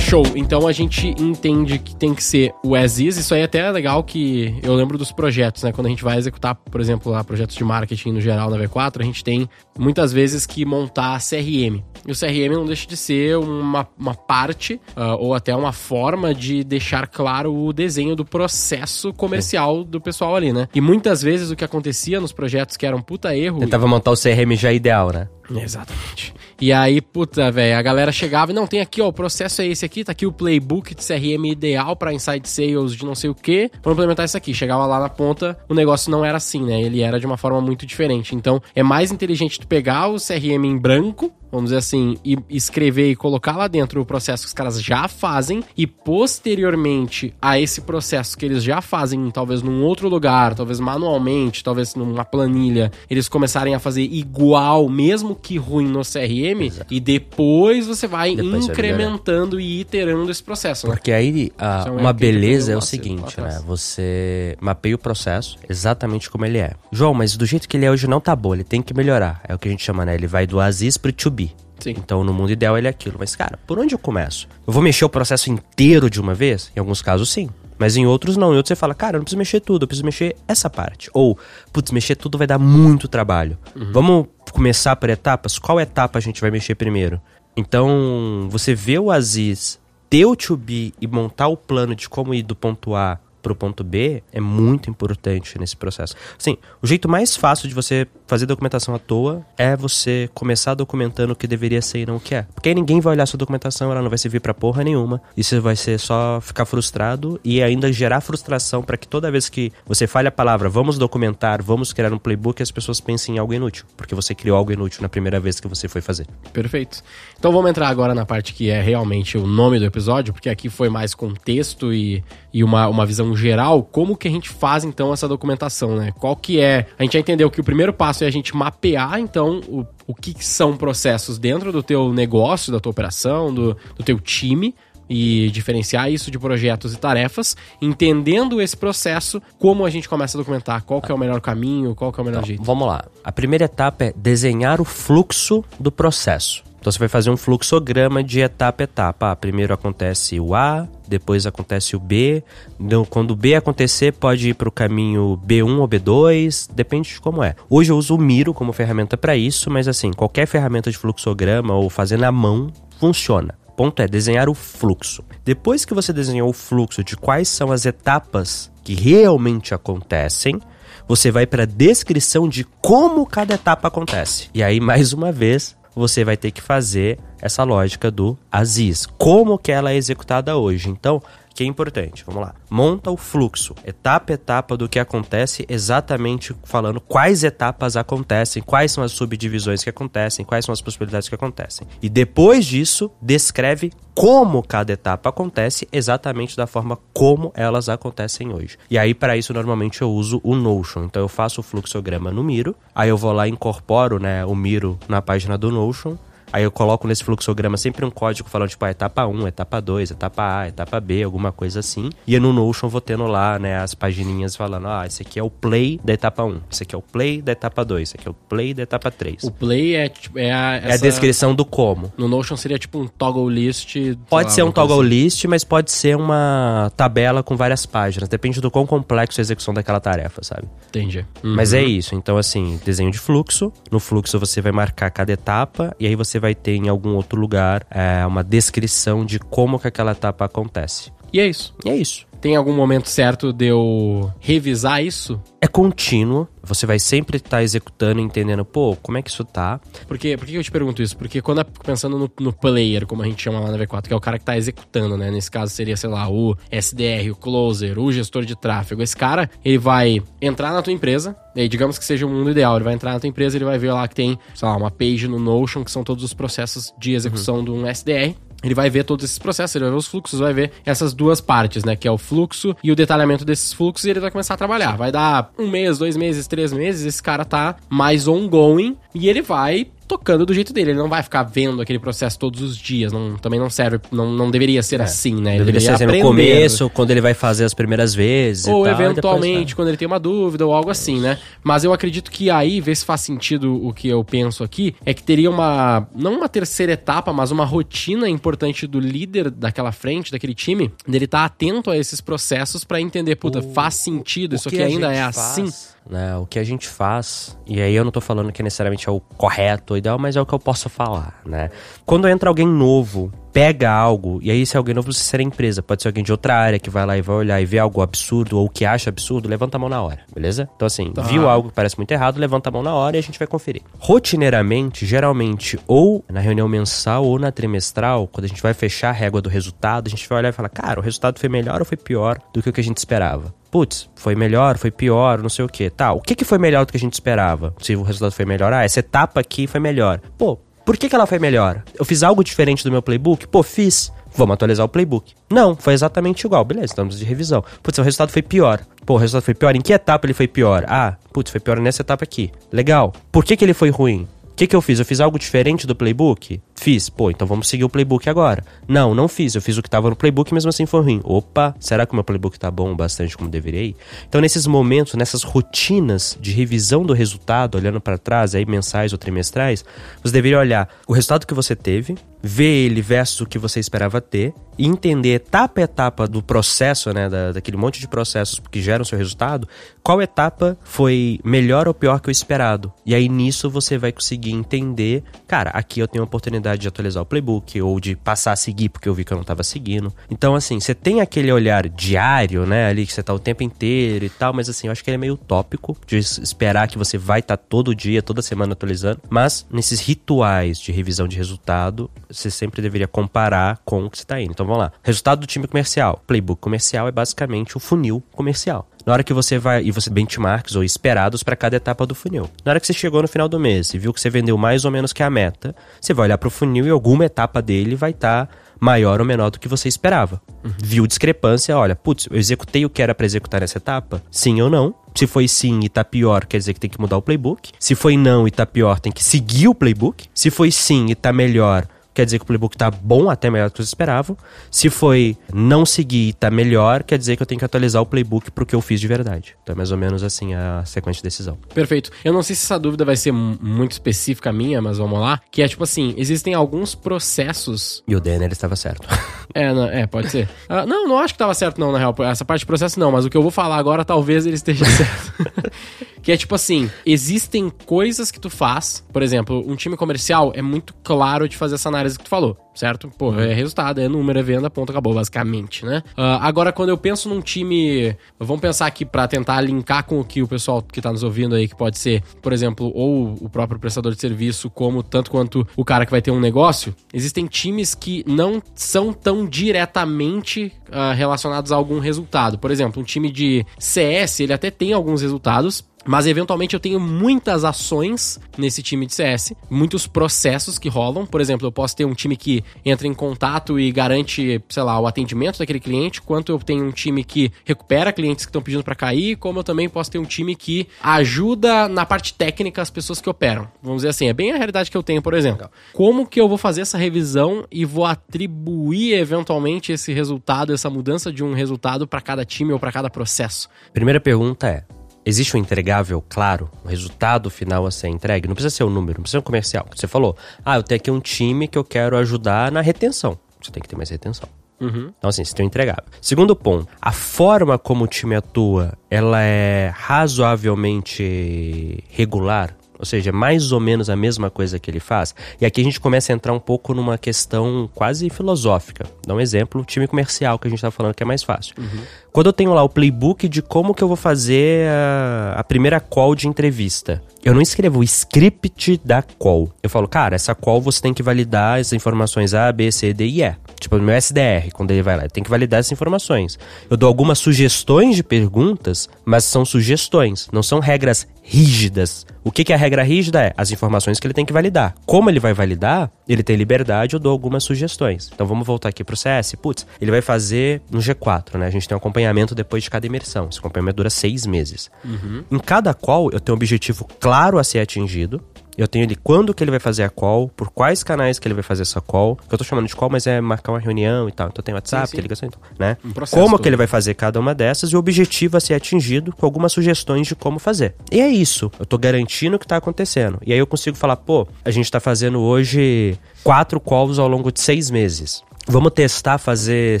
Show. 0.12 0.24
Então 0.36 0.66
a 0.66 0.72
gente 0.72 1.08
entende 1.18 1.78
que 1.78 1.96
tem 1.96 2.14
que 2.14 2.22
ser 2.22 2.52
o 2.62 2.76
as 2.76 2.98
is. 2.98 3.16
Isso 3.16 3.34
aí 3.34 3.42
até 3.42 3.60
é 3.60 3.70
legal 3.70 4.04
que 4.04 4.54
eu 4.62 4.74
lembro 4.74 4.98
dos 4.98 5.10
projetos, 5.10 5.62
né? 5.62 5.72
Quando 5.72 5.86
a 5.86 5.88
gente 5.88 6.04
vai 6.04 6.18
executar, 6.18 6.54
por 6.54 6.82
exemplo, 6.82 7.10
lá, 7.10 7.24
projetos 7.24 7.56
de 7.56 7.64
marketing 7.64 8.12
no 8.12 8.20
geral 8.20 8.50
na 8.50 8.58
V4, 8.58 9.00
a 9.00 9.04
gente 9.04 9.24
tem 9.24 9.48
muitas 9.78 10.12
vezes 10.12 10.44
que 10.44 10.66
montar 10.66 11.18
CRM. 11.18 11.82
E 12.06 12.12
o 12.12 12.14
CRM 12.14 12.52
não 12.52 12.66
deixa 12.66 12.86
de 12.86 12.94
ser 12.94 13.38
uma, 13.38 13.88
uma 13.98 14.14
parte 14.14 14.78
ah, 14.94 15.16
ou 15.16 15.34
até 15.34 15.56
uma 15.56 15.72
forma 15.72 16.34
de 16.34 16.62
deixar 16.62 17.06
claro 17.06 17.54
o 17.54 17.72
desenho 17.72 18.14
do 18.14 18.22
processo 18.22 19.14
comercial 19.14 19.82
do 19.82 19.98
pessoal 19.98 20.36
ali, 20.36 20.52
né? 20.52 20.68
E 20.74 20.80
muitas 20.82 21.22
vezes 21.22 21.50
o 21.50 21.56
que 21.56 21.64
acontecia 21.64 22.20
nos 22.20 22.32
projetos 22.32 22.76
que 22.76 22.84
era 22.84 22.94
um 22.94 23.00
puta 23.00 23.34
erro. 23.34 23.60
Tentava 23.60 23.86
montar 23.86 24.10
o 24.10 24.14
CRM 24.14 24.54
já 24.56 24.70
ideal, 24.74 25.10
né? 25.10 25.28
Exatamente. 25.50 26.34
E 26.62 26.72
aí, 26.72 27.00
puta, 27.00 27.50
velho, 27.50 27.76
a 27.76 27.82
galera 27.82 28.12
chegava 28.12 28.52
e 28.52 28.54
não, 28.54 28.68
tem 28.68 28.80
aqui, 28.80 29.02
ó, 29.02 29.08
o 29.08 29.12
processo 29.12 29.62
é 29.62 29.66
esse 29.66 29.84
aqui, 29.84 30.04
tá 30.04 30.12
aqui 30.12 30.26
o 30.26 30.30
playbook 30.30 30.94
de 30.94 31.04
CRM 31.04 31.44
ideal 31.46 31.96
para 31.96 32.14
inside 32.14 32.48
sales 32.48 32.94
de 32.94 33.04
não 33.04 33.16
sei 33.16 33.30
o 33.30 33.34
que, 33.34 33.68
vamos 33.82 33.96
implementar 33.96 34.26
isso 34.26 34.36
aqui. 34.36 34.54
Chegava 34.54 34.86
lá 34.86 35.00
na 35.00 35.08
ponta, 35.08 35.58
o 35.68 35.74
negócio 35.74 36.08
não 36.08 36.24
era 36.24 36.36
assim, 36.36 36.62
né? 36.62 36.80
Ele 36.80 37.00
era 37.00 37.18
de 37.18 37.26
uma 37.26 37.36
forma 37.36 37.60
muito 37.60 37.84
diferente. 37.84 38.36
Então, 38.36 38.62
é 38.76 38.82
mais 38.84 39.10
inteligente 39.10 39.58
tu 39.58 39.66
pegar 39.66 40.06
o 40.06 40.18
CRM 40.18 40.64
em 40.64 40.78
branco, 40.78 41.32
vamos 41.52 41.66
dizer 41.66 41.76
assim, 41.76 42.16
e 42.24 42.38
escrever 42.48 43.10
e 43.10 43.14
colocar 43.14 43.54
lá 43.58 43.68
dentro 43.68 44.00
o 44.00 44.06
processo 44.06 44.44
que 44.44 44.48
os 44.48 44.54
caras 44.54 44.82
já 44.82 45.06
fazem 45.06 45.62
e 45.76 45.86
posteriormente 45.86 47.34
a 47.40 47.60
esse 47.60 47.82
processo 47.82 48.38
que 48.38 48.46
eles 48.46 48.64
já 48.64 48.80
fazem, 48.80 49.30
talvez 49.30 49.60
num 49.60 49.84
outro 49.84 50.08
lugar, 50.08 50.54
talvez 50.54 50.80
manualmente, 50.80 51.62
talvez 51.62 51.94
numa 51.94 52.24
planilha, 52.24 52.90
eles 53.10 53.28
começarem 53.28 53.74
a 53.74 53.78
fazer 53.78 54.02
igual, 54.02 54.88
mesmo 54.88 55.34
que 55.36 55.58
ruim 55.58 55.86
no 55.86 56.00
CRM, 56.00 56.62
Exato. 56.62 56.94
e 56.94 56.98
depois 56.98 57.86
você 57.86 58.06
vai 58.06 58.34
depois 58.34 58.66
incrementando 58.66 59.60
e 59.60 59.80
iterando 59.80 60.30
esse 60.30 60.42
processo, 60.42 60.86
né? 60.86 60.94
Porque 60.94 61.12
aí 61.12 61.52
a, 61.58 61.84
é 61.86 61.90
uma 61.90 62.14
beleza 62.14 62.72
é 62.72 62.76
o 62.76 62.80
seguinte, 62.80 63.38
né? 63.38 63.60
Você 63.66 64.56
mapeia 64.58 64.94
o 64.94 64.98
processo 64.98 65.58
exatamente 65.68 66.30
como 66.30 66.46
ele 66.46 66.58
é. 66.58 66.72
João, 66.90 67.12
mas 67.12 67.36
do 67.36 67.44
jeito 67.44 67.68
que 67.68 67.76
ele 67.76 67.84
é 67.84 67.90
hoje 67.90 68.06
não 68.06 68.20
tá 68.20 68.34
bom, 68.34 68.54
ele 68.54 68.64
tem 68.64 68.80
que 68.80 68.94
melhorar. 68.94 69.42
É 69.46 69.54
o 69.54 69.58
que 69.58 69.68
a 69.68 69.70
gente 69.70 69.84
chama, 69.84 70.06
né? 70.06 70.14
Ele 70.14 70.26
vai 70.26 70.46
do 70.46 70.58
Aziz 70.58 70.96
pro 70.96 71.12
to 71.12 71.30
be 71.30 71.41
Sim. 71.82 71.94
Então, 71.98 72.22
no 72.22 72.32
mundo 72.32 72.52
ideal, 72.52 72.78
ele 72.78 72.86
é 72.86 72.90
aquilo. 72.90 73.16
Mas, 73.18 73.34
cara, 73.34 73.58
por 73.66 73.78
onde 73.78 73.94
eu 73.94 73.98
começo? 73.98 74.48
Eu 74.66 74.72
vou 74.72 74.82
mexer 74.82 75.04
o 75.04 75.08
processo 75.08 75.50
inteiro 75.50 76.08
de 76.08 76.20
uma 76.20 76.34
vez? 76.34 76.70
Em 76.76 76.80
alguns 76.80 77.02
casos, 77.02 77.30
sim. 77.30 77.48
Mas 77.78 77.96
em 77.96 78.06
outros, 78.06 78.36
não. 78.36 78.52
Em 78.52 78.56
outros, 78.56 78.68
você 78.68 78.76
fala, 78.76 78.94
cara, 78.94 79.16
eu 79.16 79.18
não 79.18 79.24
preciso 79.24 79.38
mexer 79.38 79.60
tudo, 79.60 79.82
eu 79.82 79.88
preciso 79.88 80.04
mexer 80.04 80.36
essa 80.46 80.70
parte. 80.70 81.10
Ou, 81.12 81.38
putz, 81.72 81.90
mexer 81.90 82.14
tudo 82.14 82.38
vai 82.38 82.46
dar 82.46 82.58
muito 82.58 83.08
trabalho. 83.08 83.58
Uhum. 83.74 83.92
Vamos 83.92 84.26
começar 84.52 84.94
por 84.96 85.10
etapas? 85.10 85.58
Qual 85.58 85.80
etapa 85.80 86.18
a 86.18 86.22
gente 86.22 86.40
vai 86.40 86.50
mexer 86.50 86.74
primeiro? 86.74 87.20
Então, 87.56 88.46
você 88.48 88.74
vê 88.74 88.98
o 88.98 89.10
Aziz 89.10 89.80
ter 90.08 90.24
o 90.26 90.36
to 90.36 90.56
be 90.56 90.94
e 91.00 91.06
montar 91.06 91.48
o 91.48 91.56
plano 91.56 91.94
de 91.94 92.08
como 92.08 92.34
ir 92.34 92.42
do 92.42 92.54
ponto 92.54 92.94
A 92.94 93.18
pro 93.42 93.54
ponto 93.54 93.82
B 93.82 94.22
é 94.32 94.40
muito 94.40 94.88
importante 94.88 95.58
nesse 95.58 95.76
processo. 95.76 96.14
Sim, 96.38 96.56
o 96.80 96.86
jeito 96.86 97.08
mais 97.08 97.36
fácil 97.36 97.68
de 97.68 97.74
você 97.74 98.06
fazer 98.26 98.46
documentação 98.46 98.94
à 98.94 98.98
toa 98.98 99.44
é 99.58 99.76
você 99.76 100.30
começar 100.32 100.74
documentando 100.74 101.32
o 101.32 101.36
que 101.36 101.46
deveria 101.46 101.82
ser 101.82 102.00
e 102.00 102.06
não 102.06 102.16
o 102.16 102.20
que 102.20 102.34
é. 102.34 102.46
Porque 102.54 102.68
aí 102.68 102.74
ninguém 102.74 103.00
vai 103.00 103.14
olhar 103.14 103.26
sua 103.26 103.36
documentação, 103.36 103.90
ela 103.90 104.00
não 104.00 104.08
vai 104.08 104.18
servir 104.18 104.40
para 104.40 104.54
porra 104.54 104.84
nenhuma. 104.84 105.20
E 105.36 105.42
você 105.42 105.58
vai 105.58 105.76
ser 105.76 105.98
só 105.98 106.40
ficar 106.40 106.64
frustrado 106.64 107.40
e 107.44 107.62
ainda 107.62 107.92
gerar 107.92 108.20
frustração 108.20 108.82
para 108.82 108.96
que 108.96 109.06
toda 109.06 109.30
vez 109.30 109.48
que 109.48 109.72
você 109.86 110.06
fale 110.06 110.28
a 110.28 110.32
palavra 110.32 110.68
vamos 110.68 110.96
documentar, 110.96 111.62
vamos 111.62 111.92
criar 111.92 112.12
um 112.12 112.18
playbook, 112.18 112.62
as 112.62 112.70
pessoas 112.70 113.00
pensem 113.00 113.36
em 113.36 113.38
algo 113.38 113.52
inútil. 113.52 113.84
Porque 113.96 114.14
você 114.14 114.34
criou 114.34 114.56
algo 114.56 114.72
inútil 114.72 115.02
na 115.02 115.08
primeira 115.08 115.40
vez 115.40 115.60
que 115.60 115.68
você 115.68 115.88
foi 115.88 116.00
fazer. 116.00 116.26
Perfeito. 116.52 117.02
Então 117.38 117.52
vamos 117.52 117.70
entrar 117.70 117.88
agora 117.88 118.14
na 118.14 118.24
parte 118.24 118.54
que 118.54 118.70
é 118.70 118.80
realmente 118.80 119.36
o 119.36 119.46
nome 119.46 119.78
do 119.78 119.84
episódio, 119.84 120.32
porque 120.32 120.48
aqui 120.48 120.68
foi 120.68 120.88
mais 120.88 121.14
contexto 121.14 121.92
e, 121.92 122.22
e 122.52 122.62
uma, 122.62 122.86
uma 122.88 123.06
visão 123.06 123.34
geral, 123.34 123.82
como 123.82 124.16
que 124.16 124.28
a 124.28 124.30
gente 124.30 124.48
faz 124.48 124.84
então 124.84 125.12
essa 125.12 125.26
documentação, 125.26 125.96
né? 125.96 126.12
Qual 126.18 126.36
que 126.36 126.60
é? 126.60 126.86
A 126.98 127.02
gente 127.02 127.14
já 127.14 127.20
entendeu 127.20 127.50
que 127.50 127.60
o 127.60 127.64
primeiro 127.64 127.92
passo 127.92 128.24
é 128.24 128.26
a 128.26 128.30
gente 128.30 128.54
mapear 128.54 129.18
então 129.18 129.60
o, 129.68 129.86
o 130.06 130.14
que 130.14 130.34
são 130.44 130.76
processos 130.76 131.38
dentro 131.38 131.72
do 131.72 131.82
teu 131.82 132.12
negócio, 132.12 132.72
da 132.72 132.80
tua 132.80 132.90
operação, 132.90 133.52
do, 133.52 133.76
do 133.96 134.04
teu 134.04 134.20
time 134.20 134.74
e 135.08 135.50
diferenciar 135.50 136.10
isso 136.10 136.30
de 136.30 136.38
projetos 136.38 136.94
e 136.94 136.96
tarefas, 136.96 137.56
entendendo 137.80 138.62
esse 138.62 138.76
processo, 138.76 139.42
como 139.58 139.84
a 139.84 139.90
gente 139.90 140.08
começa 140.08 140.38
a 140.38 140.40
documentar, 140.40 140.82
qual 140.84 141.02
que 141.02 141.12
é 141.12 141.14
o 141.14 141.18
melhor 141.18 141.40
caminho, 141.40 141.94
qual 141.94 142.12
que 142.12 142.18
é 142.18 142.22
o 142.22 142.24
melhor 142.24 142.38
então, 142.38 142.48
jeito. 142.48 142.62
Vamos 142.62 142.86
lá. 142.86 143.04
A 143.22 143.30
primeira 143.30 143.66
etapa 143.66 144.04
é 144.04 144.14
desenhar 144.16 144.80
o 144.80 144.84
fluxo 144.84 145.64
do 145.78 145.92
processo. 145.92 146.64
Então 146.82 146.90
você 146.90 146.98
vai 146.98 147.06
fazer 147.06 147.30
um 147.30 147.36
fluxograma 147.36 148.24
de 148.24 148.40
etapa 148.40 148.82
a 148.82 148.84
etapa. 148.84 149.30
Ah, 149.30 149.36
primeiro 149.36 149.72
acontece 149.72 150.40
o 150.40 150.52
A, 150.52 150.88
depois 151.06 151.46
acontece 151.46 151.94
o 151.94 152.00
B. 152.00 152.42
Então, 152.78 153.04
quando 153.04 153.30
o 153.30 153.36
B 153.36 153.54
acontecer, 153.54 154.12
pode 154.12 154.48
ir 154.48 154.54
para 154.54 154.68
o 154.68 154.72
caminho 154.72 155.40
B1 155.46 155.78
ou 155.78 155.86
B2, 155.86 156.68
depende 156.74 157.10
de 157.10 157.20
como 157.20 157.40
é. 157.40 157.54
Hoje 157.70 157.92
eu 157.92 157.96
uso 157.96 158.16
o 158.16 158.18
Miro 158.18 158.52
como 158.52 158.72
ferramenta 158.72 159.16
para 159.16 159.36
isso, 159.36 159.70
mas 159.70 159.86
assim, 159.86 160.10
qualquer 160.10 160.44
ferramenta 160.44 160.90
de 160.90 160.98
fluxograma 160.98 161.72
ou 161.72 161.88
fazer 161.88 162.16
na 162.16 162.32
mão 162.32 162.66
funciona. 162.98 163.54
O 163.68 163.70
ponto 163.70 164.02
é 164.02 164.08
desenhar 164.08 164.48
o 164.48 164.54
fluxo. 164.54 165.22
Depois 165.44 165.84
que 165.84 165.94
você 165.94 166.12
desenhou 166.12 166.50
o 166.50 166.52
fluxo 166.52 167.04
de 167.04 167.16
quais 167.16 167.46
são 167.46 167.70
as 167.70 167.86
etapas 167.86 168.72
que 168.82 168.94
realmente 168.94 169.72
acontecem, 169.72 170.60
você 171.06 171.30
vai 171.30 171.46
para 171.46 171.62
a 171.62 171.66
descrição 171.66 172.48
de 172.48 172.64
como 172.80 173.24
cada 173.24 173.54
etapa 173.54 173.86
acontece. 173.86 174.50
E 174.52 174.64
aí, 174.64 174.80
mais 174.80 175.12
uma 175.12 175.30
vez, 175.30 175.76
você 175.94 176.24
vai 176.24 176.36
ter 176.36 176.50
que 176.50 176.60
fazer 176.62 177.18
essa 177.40 177.64
lógica 177.64 178.10
do 178.10 178.36
Aziz. 178.50 179.06
Como 179.18 179.58
que 179.58 179.72
ela 179.72 179.90
é 179.90 179.96
executada 179.96 180.56
hoje? 180.56 180.88
Então, 180.88 181.22
que 181.52 181.62
é 181.62 181.66
importante. 181.66 182.24
Vamos 182.26 182.42
lá. 182.42 182.54
Monta 182.70 183.10
o 183.10 183.16
fluxo, 183.16 183.74
etapa 183.84 184.32
a 184.32 184.34
etapa 184.34 184.76
do 184.76 184.88
que 184.88 184.98
acontece, 184.98 185.66
exatamente 185.68 186.54
falando 186.64 187.00
quais 187.00 187.44
etapas 187.44 187.96
acontecem, 187.96 188.62
quais 188.62 188.92
são 188.92 189.04
as 189.04 189.12
subdivisões 189.12 189.82
que 189.82 189.90
acontecem, 189.90 190.44
quais 190.44 190.64
são 190.64 190.72
as 190.72 190.80
possibilidades 190.80 191.28
que 191.28 191.34
acontecem. 191.34 191.86
E 192.00 192.08
depois 192.08 192.64
disso, 192.64 193.10
descreve 193.20 193.92
como 194.14 194.62
cada 194.62 194.92
etapa 194.92 195.30
acontece, 195.30 195.88
exatamente 195.90 196.56
da 196.56 196.66
forma 196.66 196.98
como 197.12 197.52
elas 197.54 197.88
acontecem 197.88 198.52
hoje. 198.52 198.78
E 198.90 198.98
aí, 198.98 199.14
para 199.14 199.36
isso, 199.36 199.54
normalmente 199.54 200.02
eu 200.02 200.10
uso 200.10 200.40
o 200.44 200.54
Notion. 200.54 201.04
Então, 201.04 201.22
eu 201.22 201.28
faço 201.28 201.60
o 201.60 201.64
fluxograma 201.64 202.30
no 202.30 202.44
Miro, 202.44 202.76
aí 202.94 203.08
eu 203.08 203.16
vou 203.16 203.32
lá 203.32 203.48
e 203.48 203.50
incorporo 203.50 204.18
né, 204.18 204.44
o 204.44 204.54
Miro 204.54 204.98
na 205.08 205.22
página 205.22 205.56
do 205.56 205.70
Notion 205.70 206.16
Aí 206.52 206.64
eu 206.64 206.70
coloco 206.70 207.08
nesse 207.08 207.24
fluxograma 207.24 207.76
sempre 207.76 208.04
um 208.04 208.10
código 208.10 208.48
falando, 208.48 208.68
tipo, 208.68 208.84
a 208.84 208.90
etapa 208.90 209.26
1, 209.26 209.48
etapa 209.48 209.80
2, 209.80 210.10
etapa 210.10 210.60
A, 210.60 210.68
etapa 210.68 211.00
B, 211.00 211.22
alguma 211.22 211.50
coisa 211.50 211.80
assim. 211.80 212.10
E 212.26 212.38
no 212.38 212.52
Notion 212.52 212.88
vou 212.88 213.00
tendo 213.00 213.26
lá, 213.26 213.58
né, 213.58 213.78
as 213.78 213.94
pagininhas 213.94 214.54
falando, 214.54 214.88
ah, 214.88 215.04
esse 215.06 215.22
aqui 215.22 215.38
é 215.38 215.42
o 215.42 215.50
play 215.50 216.00
da 216.04 216.12
etapa 216.12 216.44
1, 216.44 216.60
esse 216.70 216.82
aqui 216.82 216.94
é 216.94 216.98
o 216.98 217.02
play 217.02 217.40
da 217.40 217.52
etapa 217.52 217.84
2, 217.84 218.02
esse 218.02 218.16
aqui 218.16 218.28
é 218.28 218.30
o 218.30 218.34
play 218.34 218.74
da 218.74 218.82
etapa 218.82 219.10
3. 219.10 219.44
O 219.44 219.50
play 219.50 219.94
é, 219.94 220.08
tipo, 220.08 220.38
é 220.38 220.52
a... 220.52 220.74
Essa... 220.74 220.88
É 220.88 220.92
a 220.94 220.96
descrição 220.96 221.54
do 221.54 221.64
como. 221.64 222.12
No 222.16 222.28
Notion 222.28 222.56
seria 222.56 222.78
tipo 222.78 222.98
um 222.98 223.06
toggle 223.06 223.48
list... 223.48 223.96
Pode 224.28 224.48
lá, 224.48 224.54
ser 224.54 224.62
um 224.62 224.72
toggle 224.72 225.00
assim. 225.00 225.08
list, 225.08 225.44
mas 225.46 225.64
pode 225.64 225.90
ser 225.90 226.16
uma 226.16 226.92
tabela 226.96 227.42
com 227.42 227.56
várias 227.56 227.86
páginas. 227.86 228.28
Depende 228.28 228.60
do 228.60 228.70
quão 228.70 228.86
complexo 228.86 229.40
a 229.40 229.42
execução 229.42 229.72
daquela 229.72 230.00
tarefa, 230.00 230.42
sabe? 230.42 230.68
Entendi. 230.88 231.24
Uhum. 231.42 231.54
Mas 231.54 231.72
é 231.72 231.82
isso. 231.82 232.14
Então, 232.14 232.36
assim, 232.36 232.78
desenho 232.84 233.10
de 233.10 233.18
fluxo. 233.18 233.72
No 233.90 233.98
fluxo 233.98 234.38
você 234.38 234.60
vai 234.60 234.72
marcar 234.72 235.10
cada 235.10 235.32
etapa 235.32 235.94
e 235.98 236.06
aí 236.06 236.14
você 236.14 236.41
vai 236.42 236.56
ter 236.56 236.74
em 236.74 236.88
algum 236.88 237.14
outro 237.14 237.40
lugar 237.40 237.86
é, 237.88 238.26
uma 238.26 238.42
descrição 238.42 239.24
de 239.24 239.38
como 239.38 239.78
que 239.78 239.86
aquela 239.86 240.10
etapa 240.10 240.44
acontece. 240.44 241.12
E 241.32 241.40
é 241.40 241.46
isso. 241.46 241.74
E 241.84 241.88
é 241.88 241.96
isso. 241.96 242.26
Tem 242.42 242.56
algum 242.56 242.74
momento 242.74 243.08
certo 243.08 243.52
de 243.52 243.66
eu 243.66 244.28
revisar 244.40 245.00
isso? 245.00 245.40
É 245.60 245.68
contínuo. 245.68 246.48
Você 246.64 246.86
vai 246.86 246.98
sempre 246.98 247.36
estar 247.36 247.58
tá 247.58 247.62
executando, 247.62 248.20
entendendo, 248.20 248.64
pô, 248.64 248.96
como 249.00 249.16
é 249.16 249.22
que 249.22 249.30
isso 249.30 249.44
tá. 249.44 249.80
Porque, 250.08 250.36
por 250.36 250.44
que 250.44 250.56
eu 250.56 250.62
te 250.62 250.70
pergunto 250.70 251.00
isso? 251.00 251.16
Porque 251.16 251.40
quando 251.40 251.64
fico 251.64 251.84
pensando 251.84 252.18
no, 252.18 252.28
no, 252.40 252.52
player, 252.52 253.06
como 253.06 253.22
a 253.22 253.26
gente 253.26 253.40
chama 253.40 253.60
lá 253.60 253.70
na 253.70 253.78
V4, 253.78 254.08
que 254.08 254.12
é 254.12 254.16
o 254.16 254.20
cara 254.20 254.40
que 254.40 254.44
tá 254.44 254.56
executando, 254.56 255.16
né? 255.16 255.30
Nesse 255.30 255.48
caso 255.48 255.72
seria, 255.72 255.96
sei 255.96 256.10
lá, 256.10 256.28
o 256.28 256.56
SDR, 256.68 257.30
o 257.30 257.36
closer, 257.36 257.96
o 257.96 258.10
gestor 258.10 258.44
de 258.44 258.56
tráfego. 258.56 259.02
Esse 259.02 259.16
cara, 259.16 259.48
ele 259.64 259.78
vai 259.78 260.20
entrar 260.40 260.72
na 260.72 260.82
tua 260.82 260.92
empresa, 260.92 261.36
e 261.54 261.60
aí, 261.60 261.68
digamos 261.68 261.96
que 261.96 262.04
seja 262.04 262.26
o 262.26 262.28
mundo 262.28 262.50
ideal, 262.50 262.74
ele 262.74 262.84
vai 262.84 262.94
entrar 262.94 263.12
na 263.12 263.20
tua 263.20 263.28
empresa, 263.28 263.56
ele 263.56 263.64
vai 263.64 263.78
ver 263.78 263.92
lá 263.92 264.08
que 264.08 264.16
tem, 264.16 264.36
sei 264.52 264.66
lá, 264.66 264.76
uma 264.76 264.90
page 264.90 265.28
no 265.28 265.38
Notion, 265.38 265.84
que 265.84 265.92
são 265.92 266.02
todos 266.02 266.24
os 266.24 266.34
processos 266.34 266.92
de 266.98 267.12
execução 267.12 267.58
uhum. 267.58 267.64
de 267.64 267.70
um 267.70 267.86
SDR 267.86 268.34
ele 268.62 268.74
vai 268.74 268.88
ver 268.88 269.04
todos 269.04 269.24
esses 269.24 269.38
processos, 269.38 269.74
ele 269.76 269.84
vai 269.84 269.92
ver 269.92 269.98
os 269.98 270.06
fluxos, 270.06 270.38
vai 270.40 270.52
ver 270.52 270.72
essas 270.84 271.12
duas 271.12 271.40
partes, 271.40 271.84
né? 271.84 271.96
Que 271.96 272.06
é 272.06 272.10
o 272.10 272.18
fluxo 272.18 272.74
e 272.82 272.92
o 272.92 272.96
detalhamento 272.96 273.44
desses 273.44 273.72
fluxos, 273.72 274.04
e 274.04 274.10
ele 274.10 274.20
vai 274.20 274.30
começar 274.30 274.54
a 274.54 274.56
trabalhar. 274.56 274.96
Vai 274.96 275.12
dar 275.12 275.50
um 275.58 275.68
mês, 275.68 275.98
dois 275.98 276.16
meses, 276.16 276.46
três 276.46 276.72
meses, 276.72 277.04
esse 277.04 277.22
cara 277.22 277.44
tá 277.44 277.76
mais 277.88 278.28
ongoing 278.28 278.96
e 279.14 279.28
ele 279.28 279.42
vai 279.42 279.88
tocando 280.12 280.44
do 280.44 280.52
jeito 280.52 280.74
dele. 280.74 280.90
Ele 280.90 280.98
não 280.98 281.08
vai 281.08 281.22
ficar 281.22 281.42
vendo 281.42 281.80
aquele 281.80 281.98
processo 281.98 282.38
todos 282.38 282.60
os 282.60 282.76
dias. 282.76 283.12
Não, 283.12 283.36
também 283.36 283.58
não 283.58 283.70
serve, 283.70 283.98
não, 284.10 284.30
não 284.30 284.50
deveria 284.50 284.82
ser 284.82 285.00
é. 285.00 285.04
assim, 285.04 285.34
né? 285.34 285.56
Ele 285.56 285.64
deveria, 285.64 285.96
ser 285.96 286.06
no 286.06 286.20
começo, 286.20 286.90
quando 286.90 287.10
ele 287.10 287.20
vai 287.20 287.32
fazer 287.32 287.64
as 287.64 287.72
primeiras 287.72 288.14
vezes. 288.14 288.66
Ou 288.66 288.84
tal, 288.84 288.92
eventualmente, 288.92 289.74
quando 289.74 289.88
ele 289.88 289.96
tem 289.96 290.06
uma 290.06 290.20
dúvida 290.20 290.66
ou 290.66 290.74
algo 290.74 290.90
assim, 290.90 291.18
né? 291.18 291.38
Mas 291.64 291.82
eu 291.82 291.92
acredito 291.92 292.30
que 292.30 292.50
aí, 292.50 292.80
ver 292.80 292.94
se 292.94 293.04
faz 293.04 293.22
sentido 293.22 293.74
o 293.86 293.92
que 293.94 294.08
eu 294.08 294.22
penso 294.22 294.62
aqui, 294.62 294.94
é 295.04 295.14
que 295.14 295.22
teria 295.22 295.50
uma. 295.50 296.06
Não 296.14 296.34
uma 296.34 296.48
terceira 296.48 296.92
etapa, 296.92 297.32
mas 297.32 297.50
uma 297.50 297.64
rotina 297.64 298.28
importante 298.28 298.86
do 298.86 299.00
líder 299.00 299.50
daquela 299.50 299.92
frente, 299.92 300.30
daquele 300.30 300.54
time, 300.54 300.92
dele 301.08 301.24
estar 301.24 301.38
tá 301.38 301.44
atento 301.46 301.90
a 301.90 301.96
esses 301.96 302.20
processos 302.20 302.84
para 302.84 303.00
entender, 303.00 303.36
puta, 303.36 303.60
o, 303.60 303.72
faz 303.72 303.94
sentido, 303.94 304.56
isso 304.56 304.68
aqui 304.68 304.82
ainda 304.82 305.10
é 305.12 305.22
faz... 305.32 305.38
assim 305.38 305.92
né? 306.08 306.36
O 306.36 306.46
que 306.46 306.58
a 306.58 306.64
gente 306.64 306.88
faz, 306.88 307.56
e 307.66 307.80
aí 307.80 307.94
eu 307.94 308.04
não 308.04 308.10
tô 308.10 308.20
falando 308.20 308.52
que 308.52 308.62
necessariamente 308.62 309.08
é 309.08 309.12
o 309.12 309.20
correto, 309.20 309.94
o 309.94 309.96
ideal, 309.96 310.18
mas 310.18 310.36
é 310.36 310.40
o 310.40 310.46
que 310.46 310.52
eu 310.52 310.58
posso 310.58 310.88
falar, 310.88 311.40
né? 311.44 311.70
Quando 312.04 312.28
entra 312.28 312.48
alguém 312.48 312.66
novo 312.66 313.32
pega 313.52 313.90
algo, 313.90 314.40
e 314.42 314.50
aí 314.50 314.64
se 314.64 314.76
é 314.76 314.78
alguém 314.78 314.94
novo, 314.94 315.12
você 315.12 315.22
será 315.22 315.42
empresa, 315.42 315.82
pode 315.82 316.02
ser 316.02 316.08
alguém 316.08 316.24
de 316.24 316.32
outra 316.32 316.56
área 316.56 316.78
que 316.78 316.88
vai 316.88 317.04
lá 317.04 317.18
e 317.18 317.22
vai 317.22 317.36
olhar 317.36 317.60
e 317.60 317.66
vê 317.66 317.78
algo 317.78 318.00
absurdo 318.00 318.58
ou 318.58 318.68
que 318.68 318.84
acha 318.84 319.10
absurdo, 319.10 319.48
levanta 319.48 319.76
a 319.76 319.78
mão 319.78 319.88
na 319.88 320.00
hora, 320.00 320.20
beleza? 320.34 320.68
Então 320.74 320.86
assim, 320.86 321.12
tá. 321.12 321.22
viu 321.22 321.48
algo 321.48 321.68
que 321.68 321.74
parece 321.74 321.96
muito 321.98 322.10
errado, 322.10 322.38
levanta 322.38 322.70
a 322.70 322.72
mão 322.72 322.82
na 322.82 322.94
hora 322.94 323.16
e 323.16 323.18
a 323.18 323.22
gente 323.22 323.38
vai 323.38 323.46
conferir. 323.46 323.82
Rotineiramente, 323.98 325.04
geralmente, 325.04 325.78
ou 325.86 326.24
na 326.30 326.40
reunião 326.40 326.66
mensal 326.66 327.24
ou 327.24 327.38
na 327.38 327.52
trimestral, 327.52 328.26
quando 328.26 328.46
a 328.46 328.48
gente 328.48 328.62
vai 328.62 328.72
fechar 328.72 329.10
a 329.10 329.12
régua 329.12 329.42
do 329.42 329.50
resultado, 329.50 330.06
a 330.06 330.10
gente 330.10 330.26
vai 330.26 330.38
olhar 330.38 330.48
e 330.48 330.52
falar, 330.52 330.70
cara, 330.70 330.98
o 330.98 331.02
resultado 331.02 331.38
foi 331.38 331.48
melhor 331.48 331.80
ou 331.80 331.84
foi 331.84 331.96
pior 331.96 332.38
do 332.54 332.62
que 332.62 332.70
o 332.70 332.72
que 332.72 332.80
a 332.80 332.84
gente 332.84 332.96
esperava? 332.98 333.54
Putz, 333.72 334.10
foi 334.14 334.34
melhor, 334.34 334.76
foi 334.76 334.90
pior, 334.90 335.42
não 335.42 335.48
sei 335.48 335.64
o 335.64 335.68
que. 335.68 335.88
Tá, 335.88 336.12
o 336.12 336.20
que, 336.20 336.36
que 336.36 336.44
foi 336.44 336.58
melhor 336.58 336.84
do 336.84 336.92
que 336.92 336.98
a 336.98 337.00
gente 337.00 337.14
esperava? 337.14 337.74
Se 337.80 337.96
o 337.96 338.02
resultado 338.02 338.32
foi 338.32 338.44
melhor, 338.44 338.70
ah, 338.70 338.84
essa 338.84 339.00
etapa 339.00 339.40
aqui 339.40 339.66
foi 339.66 339.80
melhor. 339.80 340.20
Pô, 340.36 340.58
por 340.84 340.96
que, 340.96 341.08
que 341.08 341.14
ela 341.14 341.26
foi 341.26 341.38
melhor? 341.38 341.82
Eu 341.98 342.04
fiz 342.04 342.22
algo 342.22 342.44
diferente 342.44 342.84
do 342.84 342.90
meu 342.90 343.00
playbook? 343.00 343.48
Pô, 343.48 343.62
fiz. 343.62 344.12
Vamos 344.34 344.54
atualizar 344.54 344.84
o 344.84 344.88
playbook. 344.88 345.32
Não, 345.50 345.74
foi 345.74 345.94
exatamente 345.94 346.44
igual. 346.46 346.64
Beleza, 346.64 346.86
estamos 346.86 347.18
de 347.18 347.24
revisão. 347.24 347.64
Putz, 347.82 347.98
o 347.98 348.02
resultado 348.02 348.30
foi 348.30 348.42
pior. 348.42 348.80
Pô, 349.06 349.14
o 349.14 349.16
resultado 349.16 349.44
foi 349.44 349.54
pior. 349.54 349.74
Em 349.74 349.80
que 349.80 349.92
etapa 349.92 350.26
ele 350.26 350.34
foi 350.34 350.48
pior? 350.48 350.84
Ah, 350.86 351.16
putz, 351.32 351.50
foi 351.50 351.60
pior 351.60 351.78
nessa 351.78 352.02
etapa 352.02 352.24
aqui. 352.24 352.50
Legal. 352.70 353.12
Por 353.30 353.44
que, 353.44 353.56
que 353.56 353.64
ele 353.64 353.74
foi 353.74 353.90
ruim? 353.90 354.26
O 354.50 354.54
que, 354.54 354.66
que 354.66 354.76
eu 354.76 354.82
fiz? 354.82 354.98
Eu 354.98 355.04
fiz 355.04 355.20
algo 355.20 355.38
diferente 355.38 355.86
do 355.86 355.94
playbook? 355.94 356.60
Fiz. 356.82 357.08
Pô, 357.08 357.30
então 357.30 357.46
vamos 357.46 357.68
seguir 357.68 357.84
o 357.84 357.88
playbook 357.88 358.28
agora. 358.28 358.64
Não, 358.88 359.14
não 359.14 359.28
fiz. 359.28 359.54
Eu 359.54 359.62
fiz 359.62 359.78
o 359.78 359.82
que 359.82 359.86
estava 359.86 360.10
no 360.10 360.16
playbook, 360.16 360.52
mesmo 360.52 360.68
assim 360.68 360.84
foi 360.84 361.00
ruim. 361.00 361.20
Opa, 361.22 361.76
será 361.78 362.04
que 362.04 362.12
o 362.12 362.16
meu 362.16 362.24
playbook 362.24 362.58
tá 362.58 362.72
bom 362.72 362.92
bastante 362.96 363.36
como 363.36 363.48
deveria? 363.48 363.94
Então, 364.28 364.40
nesses 364.40 364.66
momentos, 364.66 365.14
nessas 365.14 365.44
rotinas 365.44 366.36
de 366.40 366.50
revisão 366.50 367.04
do 367.04 367.12
resultado, 367.12 367.76
olhando 367.76 368.00
para 368.00 368.18
trás, 368.18 368.56
aí 368.56 368.66
mensais 368.66 369.12
ou 369.12 369.18
trimestrais, 369.18 369.84
você 370.24 370.32
deveria 370.32 370.58
olhar 370.58 370.88
o 371.06 371.12
resultado 371.12 371.46
que 371.46 371.54
você 371.54 371.76
teve, 371.76 372.16
ver 372.42 372.86
ele 372.86 373.00
versus 373.00 373.42
o 373.42 373.46
que 373.46 373.58
você 373.58 373.78
esperava 373.78 374.20
ter 374.20 374.52
e 374.76 374.86
entender 374.86 375.34
etapa 375.34 375.80
a 375.80 375.84
etapa 375.84 376.26
do 376.26 376.42
processo, 376.42 377.12
né, 377.12 377.28
da, 377.28 377.52
daquele 377.52 377.76
monte 377.76 378.00
de 378.00 378.08
processos 378.08 378.60
que 378.70 378.80
geram 378.80 379.04
seu 379.04 379.16
resultado, 379.16 379.68
qual 380.02 380.20
etapa 380.20 380.76
foi 380.82 381.38
melhor 381.44 381.86
ou 381.86 381.94
pior 381.94 382.20
que 382.20 382.28
o 382.28 382.32
esperado. 382.32 382.92
E 383.06 383.14
aí 383.14 383.28
nisso 383.28 383.70
você 383.70 383.96
vai 383.96 384.10
conseguir 384.10 384.50
entender, 384.50 385.22
cara, 385.46 385.70
aqui 385.70 386.00
eu 386.00 386.08
tenho 386.08 386.24
a 386.24 386.26
oportunidade 386.26 386.71
de 386.76 386.88
atualizar 386.88 387.22
o 387.22 387.26
playbook 387.26 387.80
ou 387.80 387.98
de 388.00 388.16
passar 388.16 388.52
a 388.52 388.56
seguir 388.56 388.88
porque 388.88 389.08
eu 389.08 389.14
vi 389.14 389.24
que 389.24 389.32
eu 389.32 389.36
não 389.36 389.42
estava 389.42 389.62
seguindo. 389.62 390.12
Então 390.30 390.54
assim, 390.54 390.80
você 390.80 390.94
tem 390.94 391.20
aquele 391.20 391.52
olhar 391.52 391.88
diário, 391.88 392.66
né, 392.66 392.86
ali 392.86 393.06
que 393.06 393.12
você 393.12 393.22
tá 393.22 393.32
o 393.32 393.38
tempo 393.38 393.62
inteiro 393.62 394.24
e 394.24 394.30
tal, 394.30 394.52
mas 394.52 394.68
assim, 394.68 394.86
eu 394.86 394.92
acho 394.92 395.02
que 395.02 395.10
ele 395.10 395.16
é 395.16 395.18
meio 395.18 395.34
utópico 395.34 395.96
de 396.06 396.18
esperar 396.18 396.88
que 396.88 396.98
você 396.98 397.18
vai 397.18 397.40
estar 397.40 397.56
tá 397.56 397.64
todo 397.68 397.94
dia, 397.94 398.22
toda 398.22 398.42
semana 398.42 398.72
atualizando, 398.72 399.20
mas 399.28 399.66
nesses 399.70 400.00
rituais 400.00 400.78
de 400.78 400.92
revisão 400.92 401.28
de 401.28 401.36
resultado, 401.36 402.10
você 402.30 402.50
sempre 402.50 402.82
deveria 402.82 403.08
comparar 403.08 403.80
com 403.84 404.04
o 404.04 404.10
que 404.10 404.18
você 404.18 404.24
está 404.24 404.40
indo. 404.40 404.52
Então 404.52 404.66
vamos 404.66 404.80
lá. 404.80 404.92
Resultado 405.02 405.40
do 405.40 405.46
time 405.46 405.66
comercial. 405.66 406.22
Playbook 406.26 406.60
comercial 406.60 407.08
é 407.08 407.12
basicamente 407.12 407.76
o 407.76 407.80
funil 407.80 408.22
comercial. 408.32 408.88
Na 409.04 409.12
hora 409.12 409.24
que 409.24 409.32
você 409.32 409.58
vai 409.58 409.82
e 409.82 409.90
você 409.90 410.10
benchmarks 410.10 410.76
ou 410.76 410.84
esperados 410.84 411.42
para 411.42 411.56
cada 411.56 411.76
etapa 411.76 412.06
do 412.06 412.14
funil. 412.14 412.48
Na 412.64 412.72
hora 412.72 412.80
que 412.80 412.86
você 412.86 412.92
chegou 412.92 413.22
no 413.22 413.28
final 413.28 413.48
do 413.48 413.58
mês 413.58 413.92
e 413.94 413.98
viu 413.98 414.12
que 414.12 414.20
você 414.20 414.30
vendeu 414.30 414.56
mais 414.56 414.84
ou 414.84 414.90
menos 414.90 415.12
que 415.12 415.22
a 415.22 415.30
meta, 415.30 415.74
você 416.00 416.14
vai 416.14 416.26
olhar 416.26 416.38
para 416.38 416.48
o 416.48 416.50
funil 416.50 416.86
e 416.86 416.90
alguma 416.90 417.24
etapa 417.24 417.60
dele 417.60 417.96
vai 417.96 418.10
estar 418.10 418.46
tá 418.46 418.54
maior 418.80 419.20
ou 419.20 419.26
menor 419.26 419.50
do 419.50 419.60
que 419.60 419.68
você 419.68 419.88
esperava. 419.88 420.40
Uhum. 420.64 420.72
Viu 420.78 421.06
discrepância, 421.06 421.76
olha, 421.76 421.94
putz, 421.94 422.26
eu 422.30 422.36
executei 422.36 422.84
o 422.84 422.90
que 422.90 423.00
era 423.00 423.14
para 423.14 423.26
executar 423.26 423.60
nessa 423.60 423.78
etapa? 423.78 424.22
Sim 424.30 424.60
ou 424.60 424.68
não? 424.68 424.94
Se 425.14 425.26
foi 425.26 425.46
sim 425.46 425.80
e 425.84 425.88
tá 425.88 426.02
pior, 426.02 426.46
quer 426.46 426.58
dizer 426.58 426.74
que 426.74 426.80
tem 426.80 426.90
que 426.90 427.00
mudar 427.00 427.16
o 427.16 427.22
playbook. 427.22 427.70
Se 427.78 427.94
foi 427.94 428.16
não 428.16 428.48
e 428.48 428.50
tá 428.50 428.66
pior, 428.66 428.98
tem 428.98 429.12
que 429.12 429.22
seguir 429.22 429.68
o 429.68 429.74
playbook. 429.74 430.26
Se 430.34 430.50
foi 430.50 430.70
sim 430.70 431.06
e 431.10 431.14
tá 431.14 431.32
melhor, 431.32 431.86
quer 432.14 432.24
dizer 432.24 432.38
que 432.38 432.44
o 432.44 432.46
playbook 432.46 432.76
tá 432.76 432.90
bom, 432.90 433.30
até 433.30 433.50
melhor 433.50 433.68
do 433.68 433.72
que 433.72 433.78
vocês 433.78 433.88
esperavam. 433.88 434.36
Se 434.70 434.90
foi 434.90 435.36
não 435.52 435.84
seguir 435.86 436.28
e 436.28 436.32
tá 436.32 436.50
melhor, 436.50 437.02
quer 437.02 437.18
dizer 437.18 437.36
que 437.36 437.42
eu 437.42 437.46
tenho 437.46 437.58
que 437.58 437.64
atualizar 437.64 438.02
o 438.02 438.06
playbook 438.06 438.50
pro 438.50 438.66
que 438.66 438.74
eu 438.74 438.80
fiz 438.80 439.00
de 439.00 439.08
verdade. 439.08 439.56
Então 439.62 439.74
é 439.74 439.76
mais 439.76 439.90
ou 439.90 439.98
menos 439.98 440.22
assim 440.22 440.54
a 440.54 440.84
sequência 440.84 441.20
de 441.20 441.24
decisão. 441.24 441.58
Perfeito. 441.74 442.10
Eu 442.24 442.32
não 442.32 442.42
sei 442.42 442.56
se 442.56 442.64
essa 442.64 442.78
dúvida 442.78 443.04
vai 443.04 443.16
ser 443.16 443.32
muito 443.32 443.92
específica 443.92 444.52
minha, 444.52 444.80
mas 444.80 444.98
vamos 444.98 445.18
lá. 445.18 445.40
Que 445.50 445.62
é 445.62 445.68
tipo 445.68 445.84
assim, 445.84 446.14
existem 446.16 446.54
alguns 446.54 446.94
processos... 446.94 448.02
E 448.06 448.14
o 448.14 448.20
Denner 448.20 448.50
estava 448.52 448.76
certo. 448.76 449.06
é, 449.54 449.72
não, 449.72 449.84
é, 449.84 450.06
pode 450.06 450.30
ser. 450.30 450.48
Uh, 450.68 450.86
não, 450.86 451.08
não 451.08 451.18
acho 451.18 451.34
que 451.34 451.36
estava 451.36 451.54
certo 451.54 451.78
não, 451.78 451.92
na 451.92 451.98
real. 451.98 452.14
Essa 452.20 452.44
parte 452.44 452.60
de 452.60 452.66
processo 452.66 452.98
não, 452.98 453.10
mas 453.10 453.24
o 453.24 453.30
que 453.30 453.36
eu 453.36 453.42
vou 453.42 453.50
falar 453.50 453.76
agora 453.76 454.04
talvez 454.04 454.46
ele 454.46 454.56
esteja 454.56 454.84
certo. 454.86 455.32
que 456.22 456.30
é 456.30 456.36
tipo 456.36 456.54
assim, 456.54 456.90
existem 457.04 457.70
coisas 457.84 458.30
que 458.30 458.38
tu 458.38 458.48
faz, 458.48 459.04
por 459.12 459.22
exemplo, 459.22 459.64
um 459.66 459.74
time 459.74 459.96
comercial 459.96 460.52
é 460.54 460.62
muito 460.62 460.94
claro 461.02 461.48
de 461.48 461.56
fazer 461.56 461.74
essa 461.74 461.88
análise 461.88 462.01
análise 462.02 462.18
que 462.18 462.24
tu 462.24 462.30
falou, 462.30 462.56
certo? 462.74 463.10
Pô, 463.16 463.30
uhum. 463.30 463.40
é 463.40 463.54
resultado, 463.54 464.00
é 464.00 464.08
número, 464.08 464.38
é 464.38 464.42
venda, 464.42 464.68
ponto, 464.68 464.90
acabou, 464.90 465.14
basicamente, 465.14 465.84
né? 465.84 466.02
Uh, 466.16 466.38
agora, 466.40 466.72
quando 466.72 466.90
eu 466.90 466.98
penso 466.98 467.28
num 467.28 467.40
time. 467.40 468.16
Vamos 468.38 468.60
pensar 468.60 468.86
aqui 468.86 469.04
para 469.04 469.26
tentar 469.28 469.60
linkar 469.60 470.04
com 470.04 470.20
o 470.20 470.24
que 470.24 470.42
o 470.42 470.48
pessoal 470.48 470.82
que 470.82 471.00
tá 471.00 471.10
nos 471.10 471.22
ouvindo 471.22 471.54
aí, 471.54 471.68
que 471.68 471.76
pode 471.76 471.98
ser, 471.98 472.22
por 472.42 472.52
exemplo, 472.52 472.90
ou 472.94 473.34
o 473.40 473.48
próprio 473.48 473.78
prestador 473.78 474.12
de 474.12 474.20
serviço, 474.20 474.68
como 474.68 475.02
tanto 475.02 475.30
quanto 475.30 475.66
o 475.76 475.84
cara 475.84 476.04
que 476.04 476.10
vai 476.10 476.20
ter 476.20 476.30
um 476.30 476.40
negócio. 476.40 476.94
Existem 477.12 477.46
times 477.46 477.94
que 477.94 478.24
não 478.26 478.62
são 478.74 479.12
tão 479.12 479.46
diretamente 479.46 480.72
uh, 480.88 481.14
relacionados 481.14 481.72
a 481.72 481.76
algum 481.76 481.98
resultado. 481.98 482.58
Por 482.58 482.70
exemplo, 482.70 483.00
um 483.00 483.04
time 483.04 483.30
de 483.30 483.64
CS, 483.78 484.40
ele 484.40 484.52
até 484.52 484.70
tem 484.70 484.92
alguns 484.92 485.22
resultados, 485.22 485.84
mas 486.04 486.26
eventualmente 486.26 486.74
eu 486.74 486.80
tenho 486.80 486.98
muitas 486.98 487.64
ações 487.64 488.40
nesse 488.56 488.82
time 488.82 489.06
de 489.06 489.14
CS, 489.14 489.52
muitos 489.70 490.06
processos 490.06 490.78
que 490.78 490.88
rolam. 490.88 491.26
Por 491.26 491.40
exemplo, 491.40 491.66
eu 491.66 491.72
posso 491.72 491.96
ter 491.96 492.04
um 492.04 492.14
time 492.14 492.36
que 492.36 492.64
entra 492.84 493.06
em 493.06 493.14
contato 493.14 493.78
e 493.78 493.90
garante, 493.92 494.62
sei 494.68 494.82
lá, 494.82 494.98
o 494.98 495.06
atendimento 495.06 495.58
daquele 495.58 495.80
cliente, 495.80 496.20
quanto 496.20 496.52
eu 496.52 496.58
tenho 496.58 496.84
um 496.84 496.90
time 496.90 497.24
que 497.24 497.52
recupera 497.64 498.12
clientes 498.12 498.44
que 498.44 498.50
estão 498.50 498.62
pedindo 498.62 498.82
para 498.82 498.94
cair, 498.94 499.36
como 499.36 499.60
eu 499.60 499.64
também 499.64 499.88
posso 499.88 500.10
ter 500.10 500.18
um 500.18 500.24
time 500.24 500.54
que 500.54 500.88
ajuda 501.02 501.88
na 501.88 502.04
parte 502.04 502.34
técnica 502.34 502.82
as 502.82 502.90
pessoas 502.90 503.20
que 503.20 503.28
operam. 503.28 503.68
Vamos 503.82 503.98
dizer 503.98 504.08
assim, 504.08 504.28
é 504.28 504.32
bem 504.32 504.52
a 504.52 504.56
realidade 504.56 504.90
que 504.90 504.96
eu 504.96 505.02
tenho, 505.02 505.22
por 505.22 505.34
exemplo. 505.34 505.68
Como 505.92 506.26
que 506.26 506.40
eu 506.40 506.48
vou 506.48 506.58
fazer 506.58 506.82
essa 506.82 506.98
revisão 506.98 507.64
e 507.70 507.84
vou 507.84 508.04
atribuir 508.04 509.14
eventualmente 509.14 509.92
esse 509.92 510.12
resultado, 510.12 510.72
essa 510.72 510.90
mudança 510.90 511.32
de 511.32 511.44
um 511.44 511.54
resultado 511.54 512.06
para 512.06 512.20
cada 512.20 512.44
time 512.44 512.72
ou 512.72 512.78
para 512.78 512.92
cada 512.92 513.10
processo? 513.10 513.68
Primeira 513.92 514.20
pergunta 514.20 514.68
é: 514.68 514.84
Existe 515.24 515.56
um 515.56 515.60
entregável 515.60 516.22
claro, 516.28 516.68
o 516.82 516.88
um 516.88 516.90
resultado 516.90 517.48
final 517.48 517.86
a 517.86 517.90
ser 517.90 518.08
entregue? 518.08 518.48
Não 518.48 518.54
precisa 518.54 518.74
ser 518.74 518.84
um 518.84 518.90
número, 518.90 519.18
não 519.18 519.22
precisa 519.22 519.38
ser 519.38 519.42
um 519.42 519.46
comercial. 519.46 519.86
Você 519.94 520.08
falou, 520.08 520.36
ah, 520.64 520.76
eu 520.76 520.82
tenho 520.82 521.00
aqui 521.00 521.10
um 521.10 521.20
time 521.20 521.68
que 521.68 521.78
eu 521.78 521.84
quero 521.84 522.16
ajudar 522.16 522.72
na 522.72 522.80
retenção. 522.80 523.38
Você 523.60 523.70
tem 523.70 523.82
que 523.82 523.88
ter 523.88 523.96
mais 523.96 524.10
retenção. 524.10 524.48
Uhum. 524.80 525.12
Então, 525.16 525.30
assim, 525.30 525.44
você 525.44 525.54
tem 525.54 525.64
um 525.64 525.68
entregável. 525.68 526.04
Segundo 526.20 526.56
ponto, 526.56 526.88
a 527.00 527.12
forma 527.12 527.78
como 527.78 528.04
o 528.04 528.08
time 528.08 528.34
atua, 528.34 528.94
ela 529.08 529.40
é 529.40 529.92
razoavelmente 529.94 532.02
regular? 532.10 532.74
Ou 532.98 533.06
seja, 533.06 533.32
mais 533.32 533.72
ou 533.72 533.80
menos 533.80 534.10
a 534.10 534.16
mesma 534.16 534.50
coisa 534.50 534.78
que 534.78 534.90
ele 534.90 535.00
faz. 535.00 535.34
E 535.60 535.66
aqui 535.66 535.80
a 535.80 535.84
gente 535.84 535.98
começa 535.98 536.32
a 536.32 536.34
entrar 536.34 536.52
um 536.52 536.60
pouco 536.60 536.94
numa 536.94 537.18
questão 537.18 537.90
quase 537.92 538.30
filosófica. 538.30 539.06
Dá 539.26 539.34
um 539.34 539.40
exemplo, 539.40 539.80
o 539.80 539.84
time 539.84 540.06
comercial 540.06 540.58
que 540.58 540.68
a 540.68 540.70
gente 540.70 540.78
estava 540.78 540.92
falando 540.92 541.14
que 541.14 541.22
é 541.22 541.26
mais 541.26 541.42
fácil. 541.42 541.74
Uhum. 541.78 542.04
Quando 542.32 542.46
eu 542.46 542.52
tenho 542.52 542.72
lá 542.72 542.82
o 542.82 542.88
playbook 542.88 543.46
de 543.46 543.60
como 543.60 543.94
que 543.94 544.02
eu 544.02 544.08
vou 544.08 544.16
fazer 544.16 544.88
a, 544.88 545.56
a 545.58 545.64
primeira 545.64 546.00
call 546.00 546.34
de 546.34 546.48
entrevista, 546.48 547.22
eu 547.44 547.52
não 547.52 547.60
escrevo 547.60 547.98
o 547.98 548.02
script 548.04 548.98
da 549.04 549.20
call. 549.20 549.70
Eu 549.82 549.90
falo, 549.90 550.08
cara, 550.08 550.34
essa 550.34 550.54
call 550.54 550.80
você 550.80 551.02
tem 551.02 551.12
que 551.12 551.22
validar 551.22 551.78
as 551.78 551.92
informações 551.92 552.54
A, 552.54 552.72
B, 552.72 552.90
C, 552.90 553.12
D 553.12 553.26
e 553.26 553.42
E. 553.42 553.54
Tipo, 553.78 553.98
no 553.98 554.04
meu 554.04 554.14
SDR, 554.14 554.70
quando 554.72 554.92
ele 554.92 555.02
vai 555.02 555.16
lá, 555.16 555.28
tem 555.28 555.44
que 555.44 555.50
validar 555.50 555.80
essas 555.80 555.92
informações. 555.92 556.58
Eu 556.88 556.96
dou 556.96 557.06
algumas 557.06 557.38
sugestões 557.38 558.16
de 558.16 558.22
perguntas, 558.22 559.10
mas 559.26 559.44
são 559.44 559.64
sugestões, 559.64 560.48
não 560.52 560.62
são 560.62 560.80
regras 560.80 561.26
rígidas. 561.42 562.24
O 562.44 562.50
que, 562.50 562.64
que 562.64 562.72
é 562.72 562.76
a 562.76 562.78
regra 562.78 563.02
rígida? 563.02 563.42
É 563.42 563.52
as 563.56 563.72
informações 563.72 564.18
que 564.18 564.26
ele 564.26 564.34
tem 564.34 564.44
que 564.44 564.52
validar. 564.52 564.94
Como 565.04 565.28
ele 565.28 565.40
vai 565.40 565.52
validar, 565.52 566.10
ele 566.28 566.42
tem 566.42 566.56
liberdade, 566.56 567.14
eu 567.14 567.20
dou 567.20 567.32
algumas 567.32 567.64
sugestões. 567.64 568.30
Então 568.32 568.46
vamos 568.46 568.66
voltar 568.66 568.88
aqui 568.88 569.02
pro 569.02 569.16
CS. 569.16 569.54
Putz, 569.60 569.86
ele 570.00 570.10
vai 570.10 570.20
fazer 570.20 570.80
no 570.90 571.00
G4, 571.00 571.58
né? 571.58 571.66
A 571.66 571.70
gente 571.70 571.88
tem 571.88 571.96
um 571.96 571.98
acompanhamento 571.98 572.21
depois 572.54 572.82
de 572.82 572.90
cada 572.90 573.06
imersão. 573.06 573.48
Esse 573.48 573.58
acompanhamento 573.58 573.96
dura 573.96 574.10
seis 574.10 574.46
meses. 574.46 574.90
Uhum. 575.04 575.44
Em 575.50 575.58
cada 575.58 575.94
call, 575.94 576.30
eu 576.32 576.40
tenho 576.40 576.54
um 576.54 576.58
objetivo 576.58 577.06
claro 577.20 577.58
a 577.58 577.64
ser 577.64 577.80
atingido. 577.80 578.40
Eu 578.76 578.88
tenho 578.88 579.04
ele 579.04 579.16
quando 579.16 579.52
que 579.52 579.62
ele 579.62 579.70
vai 579.70 579.80
fazer 579.80 580.02
a 580.02 580.08
call, 580.08 580.48
por 580.48 580.70
quais 580.70 581.02
canais 581.02 581.38
que 581.38 581.46
ele 581.46 581.54
vai 581.54 581.62
fazer 581.62 581.82
essa 581.82 582.00
call. 582.00 582.36
Que 582.36 582.54
eu 582.54 582.58
tô 582.58 582.64
chamando 582.64 582.86
de 582.86 582.96
call, 582.96 583.10
mas 583.10 583.26
é 583.26 583.40
marcar 583.40 583.72
uma 583.72 583.78
reunião 583.78 584.28
e 584.28 584.32
tal. 584.32 584.48
Então 584.48 584.62
tem 584.62 584.74
WhatsApp, 584.74 585.08
sim, 585.08 585.10
sim. 585.10 585.16
tem 585.16 585.22
ligação, 585.22 585.48
então, 585.48 585.60
né? 585.78 585.96
Um 586.04 586.12
como 586.12 586.50
todo. 586.52 586.62
que 586.62 586.68
ele 586.68 586.76
vai 586.76 586.86
fazer 586.86 587.14
cada 587.14 587.38
uma 587.38 587.54
dessas 587.54 587.90
e 587.90 587.96
o 587.96 587.98
objetivo 587.98 588.56
a 588.56 588.60
ser 588.60 588.74
atingido 588.74 589.32
com 589.32 589.44
algumas 589.44 589.72
sugestões 589.72 590.26
de 590.26 590.34
como 590.34 590.58
fazer. 590.58 590.94
E 591.10 591.20
é 591.20 591.28
isso. 591.28 591.70
Eu 591.78 591.84
tô 591.84 591.98
garantindo 591.98 592.56
o 592.56 592.58
que 592.58 592.66
tá 592.66 592.76
acontecendo. 592.76 593.38
E 593.44 593.52
aí 593.52 593.58
eu 593.58 593.66
consigo 593.66 593.96
falar, 593.96 594.16
pô, 594.16 594.48
a 594.64 594.70
gente 594.70 594.90
tá 594.90 595.00
fazendo 595.00 595.40
hoje 595.40 596.18
quatro 596.42 596.80
calls 596.80 597.18
ao 597.18 597.28
longo 597.28 597.52
de 597.52 597.60
seis 597.60 597.90
meses. 597.90 598.42
Vamos 598.66 598.92
testar 598.92 599.38
fazer 599.38 600.00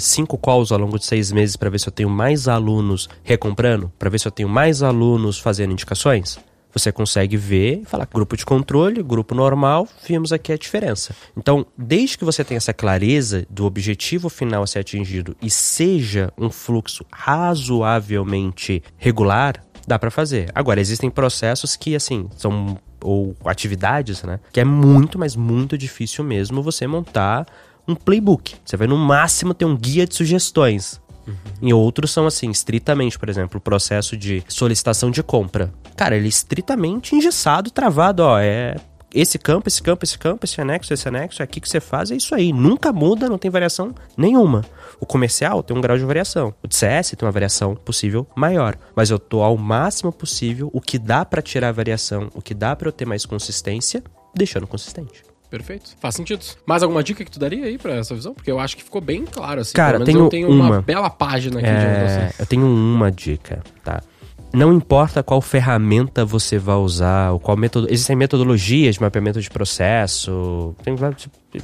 cinco 0.00 0.38
calls 0.38 0.70
ao 0.70 0.78
longo 0.78 0.98
de 0.98 1.04
seis 1.04 1.32
meses 1.32 1.56
para 1.56 1.68
ver 1.68 1.80
se 1.80 1.88
eu 1.88 1.92
tenho 1.92 2.08
mais 2.08 2.46
alunos 2.46 3.08
recomprando, 3.24 3.92
para 3.98 4.08
ver 4.08 4.20
se 4.20 4.28
eu 4.28 4.32
tenho 4.32 4.48
mais 4.48 4.82
alunos 4.82 5.38
fazendo 5.38 5.72
indicações. 5.72 6.38
Você 6.72 6.90
consegue 6.90 7.36
ver, 7.36 7.82
falar 7.84 8.08
grupo 8.10 8.36
de 8.36 8.46
controle, 8.46 9.02
grupo 9.02 9.34
normal, 9.34 9.86
vimos 10.06 10.32
aqui 10.32 10.52
a 10.52 10.56
diferença. 10.56 11.14
Então, 11.36 11.66
desde 11.76 12.16
que 12.16 12.24
você 12.24 12.42
tenha 12.44 12.56
essa 12.56 12.72
clareza 12.72 13.44
do 13.50 13.66
objetivo 13.66 14.30
final 14.30 14.62
a 14.62 14.66
ser 14.66 14.78
atingido 14.78 15.36
e 15.42 15.50
seja 15.50 16.32
um 16.38 16.48
fluxo 16.48 17.04
razoavelmente 17.10 18.82
regular, 18.96 19.62
dá 19.86 19.98
para 19.98 20.10
fazer. 20.10 20.50
Agora, 20.54 20.80
existem 20.80 21.10
processos 21.10 21.76
que, 21.76 21.94
assim, 21.94 22.28
são 22.36 22.78
ou 23.02 23.36
atividades, 23.44 24.22
né? 24.22 24.38
Que 24.52 24.60
é 24.60 24.64
muito, 24.64 25.18
mas 25.18 25.34
muito 25.34 25.76
difícil 25.76 26.24
mesmo 26.24 26.62
você 26.62 26.86
montar 26.86 27.46
um 27.86 27.94
playbook. 27.94 28.54
Você 28.64 28.76
vai 28.76 28.86
no 28.86 28.96
máximo 28.96 29.54
ter 29.54 29.64
um 29.64 29.76
guia 29.76 30.06
de 30.06 30.14
sugestões. 30.14 31.00
Uhum. 31.26 31.34
Em 31.62 31.72
outros 31.72 32.10
são 32.10 32.26
assim, 32.26 32.50
estritamente, 32.50 33.18
por 33.18 33.28
exemplo, 33.28 33.58
o 33.58 33.60
processo 33.60 34.16
de 34.16 34.42
solicitação 34.48 35.10
de 35.10 35.22
compra. 35.22 35.72
Cara, 35.96 36.16
ele 36.16 36.26
é 36.26 36.28
estritamente 36.28 37.14
engessado, 37.14 37.70
travado, 37.70 38.22
ó, 38.22 38.38
é 38.38 38.76
esse 39.14 39.38
campo, 39.38 39.68
esse 39.68 39.82
campo, 39.82 40.04
esse 40.04 40.18
campo, 40.18 40.44
esse 40.44 40.60
anexo, 40.60 40.92
esse 40.92 41.06
anexo, 41.06 41.42
é 41.42 41.44
aqui 41.44 41.60
que 41.60 41.68
você 41.68 41.80
faz, 41.80 42.10
é 42.10 42.16
isso 42.16 42.34
aí. 42.34 42.52
Nunca 42.52 42.92
muda, 42.92 43.28
não 43.28 43.36
tem 43.36 43.50
variação 43.50 43.94
nenhuma. 44.16 44.64
O 44.98 45.04
comercial 45.04 45.62
tem 45.62 45.76
um 45.76 45.80
grau 45.80 45.98
de 45.98 46.04
variação. 46.04 46.54
O 46.62 46.68
de 46.68 46.74
CS 46.74 47.10
tem 47.10 47.26
uma 47.26 47.32
variação 47.32 47.74
possível 47.74 48.26
maior. 48.34 48.76
Mas 48.96 49.10
eu 49.10 49.18
tô 49.18 49.42
ao 49.42 49.56
máximo 49.58 50.10
possível 50.12 50.70
o 50.72 50.80
que 50.80 50.98
dá 50.98 51.24
para 51.24 51.42
tirar 51.42 51.68
a 51.68 51.72
variação, 51.72 52.30
o 52.34 52.40
que 52.40 52.54
dá 52.54 52.74
para 52.74 52.88
eu 52.88 52.92
ter 52.92 53.04
mais 53.04 53.26
consistência, 53.26 54.02
deixando 54.34 54.66
consistente. 54.66 55.22
Perfeito. 55.52 55.90
Faz 56.00 56.14
sentido. 56.14 56.42
Mais 56.64 56.82
alguma 56.82 57.04
dica 57.04 57.22
que 57.22 57.30
tu 57.30 57.38
daria 57.38 57.66
aí 57.66 57.76
pra 57.76 57.92
essa 57.96 58.14
visão? 58.14 58.32
Porque 58.32 58.50
eu 58.50 58.58
acho 58.58 58.74
que 58.74 58.82
ficou 58.82 59.02
bem 59.02 59.26
claro, 59.26 59.60
assim. 59.60 59.74
Cara, 59.74 60.02
tenho 60.02 60.20
eu 60.20 60.28
tenho 60.30 60.48
uma, 60.48 60.64
uma 60.64 60.80
bela 60.80 61.10
página 61.10 61.58
aqui 61.58 61.68
é, 61.68 62.32
Eu 62.38 62.46
tenho 62.46 62.66
uma 62.66 63.12
dica, 63.12 63.62
tá? 63.84 64.02
Não 64.50 64.72
importa 64.72 65.22
qual 65.22 65.42
ferramenta 65.42 66.24
você 66.24 66.56
vai 66.56 66.76
usar, 66.76 67.32
ou 67.32 67.38
qual 67.38 67.54
método. 67.54 67.86
Existem 67.90 68.16
metodologias 68.16 68.94
de 68.94 69.02
mapeamento 69.02 69.42
de 69.42 69.50
processo. 69.50 70.74
Tem, 70.82 70.96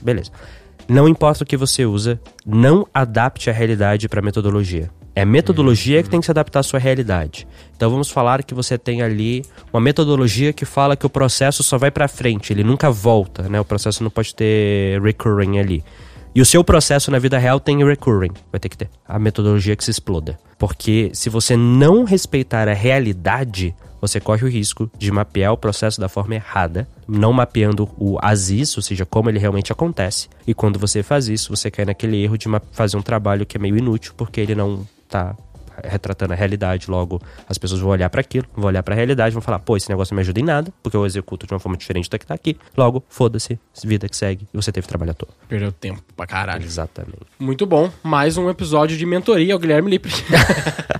beleza. 0.02 0.30
Não 0.86 1.08
importa 1.08 1.42
o 1.42 1.46
que 1.46 1.56
você 1.56 1.86
usa, 1.86 2.20
não 2.44 2.86
adapte 2.92 3.48
a 3.48 3.54
realidade 3.54 4.06
para 4.06 4.20
metodologia. 4.20 4.90
É 5.18 5.24
metodologia 5.24 6.00
que 6.00 6.08
tem 6.08 6.20
que 6.20 6.26
se 6.26 6.30
adaptar 6.30 6.60
à 6.60 6.62
sua 6.62 6.78
realidade. 6.78 7.44
Então 7.76 7.90
vamos 7.90 8.08
falar 8.08 8.44
que 8.44 8.54
você 8.54 8.78
tem 8.78 9.02
ali 9.02 9.44
uma 9.72 9.80
metodologia 9.80 10.52
que 10.52 10.64
fala 10.64 10.96
que 10.96 11.04
o 11.04 11.10
processo 11.10 11.64
só 11.64 11.76
vai 11.76 11.90
para 11.90 12.06
frente, 12.06 12.52
ele 12.52 12.62
nunca 12.62 12.88
volta, 12.88 13.48
né? 13.48 13.60
O 13.60 13.64
processo 13.64 14.04
não 14.04 14.12
pode 14.12 14.32
ter 14.32 15.02
recurring 15.02 15.58
ali. 15.58 15.84
E 16.32 16.40
o 16.40 16.46
seu 16.46 16.62
processo 16.62 17.10
na 17.10 17.18
vida 17.18 17.36
real 17.36 17.58
tem 17.58 17.84
recurring, 17.84 18.30
vai 18.52 18.60
ter 18.60 18.68
que 18.68 18.78
ter 18.78 18.88
a 19.08 19.18
metodologia 19.18 19.74
que 19.74 19.82
se 19.82 19.90
exploda. 19.90 20.38
Porque 20.56 21.10
se 21.12 21.28
você 21.28 21.56
não 21.56 22.04
respeitar 22.04 22.68
a 22.68 22.72
realidade, 22.72 23.74
você 24.00 24.20
corre 24.20 24.44
o 24.44 24.48
risco 24.48 24.88
de 24.96 25.10
mapear 25.10 25.52
o 25.52 25.58
processo 25.58 26.00
da 26.00 26.08
forma 26.08 26.36
errada, 26.36 26.86
não 27.08 27.32
mapeando 27.32 27.90
o 27.98 28.18
ASIS, 28.22 28.76
ou 28.76 28.82
seja, 28.84 29.04
como 29.04 29.28
ele 29.28 29.40
realmente 29.40 29.72
acontece. 29.72 30.28
E 30.46 30.54
quando 30.54 30.78
você 30.78 31.02
faz 31.02 31.26
isso, 31.26 31.56
você 31.56 31.72
cai 31.72 31.84
naquele 31.84 32.22
erro 32.22 32.38
de 32.38 32.46
fazer 32.70 32.96
um 32.96 33.02
trabalho 33.02 33.44
que 33.44 33.56
é 33.56 33.60
meio 33.60 33.76
inútil, 33.76 34.12
porque 34.16 34.40
ele 34.40 34.54
não 34.54 34.86
tá 35.08 35.36
retratando 35.84 36.32
a 36.32 36.36
realidade, 36.36 36.90
logo 36.90 37.20
as 37.48 37.58
pessoas 37.58 37.80
vão 37.80 37.90
olhar 37.90 38.10
para 38.10 38.20
aquilo, 38.20 38.46
vão 38.54 38.66
olhar 38.66 38.82
para 38.82 38.94
a 38.94 38.96
realidade, 38.96 39.32
vão 39.32 39.42
falar, 39.42 39.58
pô, 39.58 39.76
esse 39.76 39.88
negócio 39.88 40.12
não 40.12 40.16
me 40.16 40.22
ajuda 40.22 40.40
em 40.40 40.44
nada, 40.44 40.72
porque 40.82 40.96
eu 40.96 41.06
executo 41.06 41.46
de 41.46 41.52
uma 41.52 41.60
forma 41.60 41.76
diferente 41.76 42.10
da 42.10 42.18
que 42.18 42.26
tá 42.26 42.34
aqui. 42.34 42.56
Logo, 42.76 43.04
foda-se, 43.08 43.58
vida 43.84 44.08
que 44.08 44.16
segue, 44.16 44.48
e 44.52 44.56
você 44.56 44.72
teve 44.72 44.86
trabalho 44.86 45.12
à 45.12 45.14
toa. 45.14 45.28
Perdeu 45.48 45.72
tempo 45.72 46.02
pra 46.16 46.26
caralho. 46.26 46.64
Exatamente. 46.64 47.26
Muito 47.38 47.66
bom. 47.66 47.90
Mais 48.02 48.36
um 48.36 48.50
episódio 48.50 48.96
de 48.96 49.06
mentoria 49.06 49.52
ao 49.52 49.58
Guilherme 49.58 49.90
Lippert. 49.90 50.14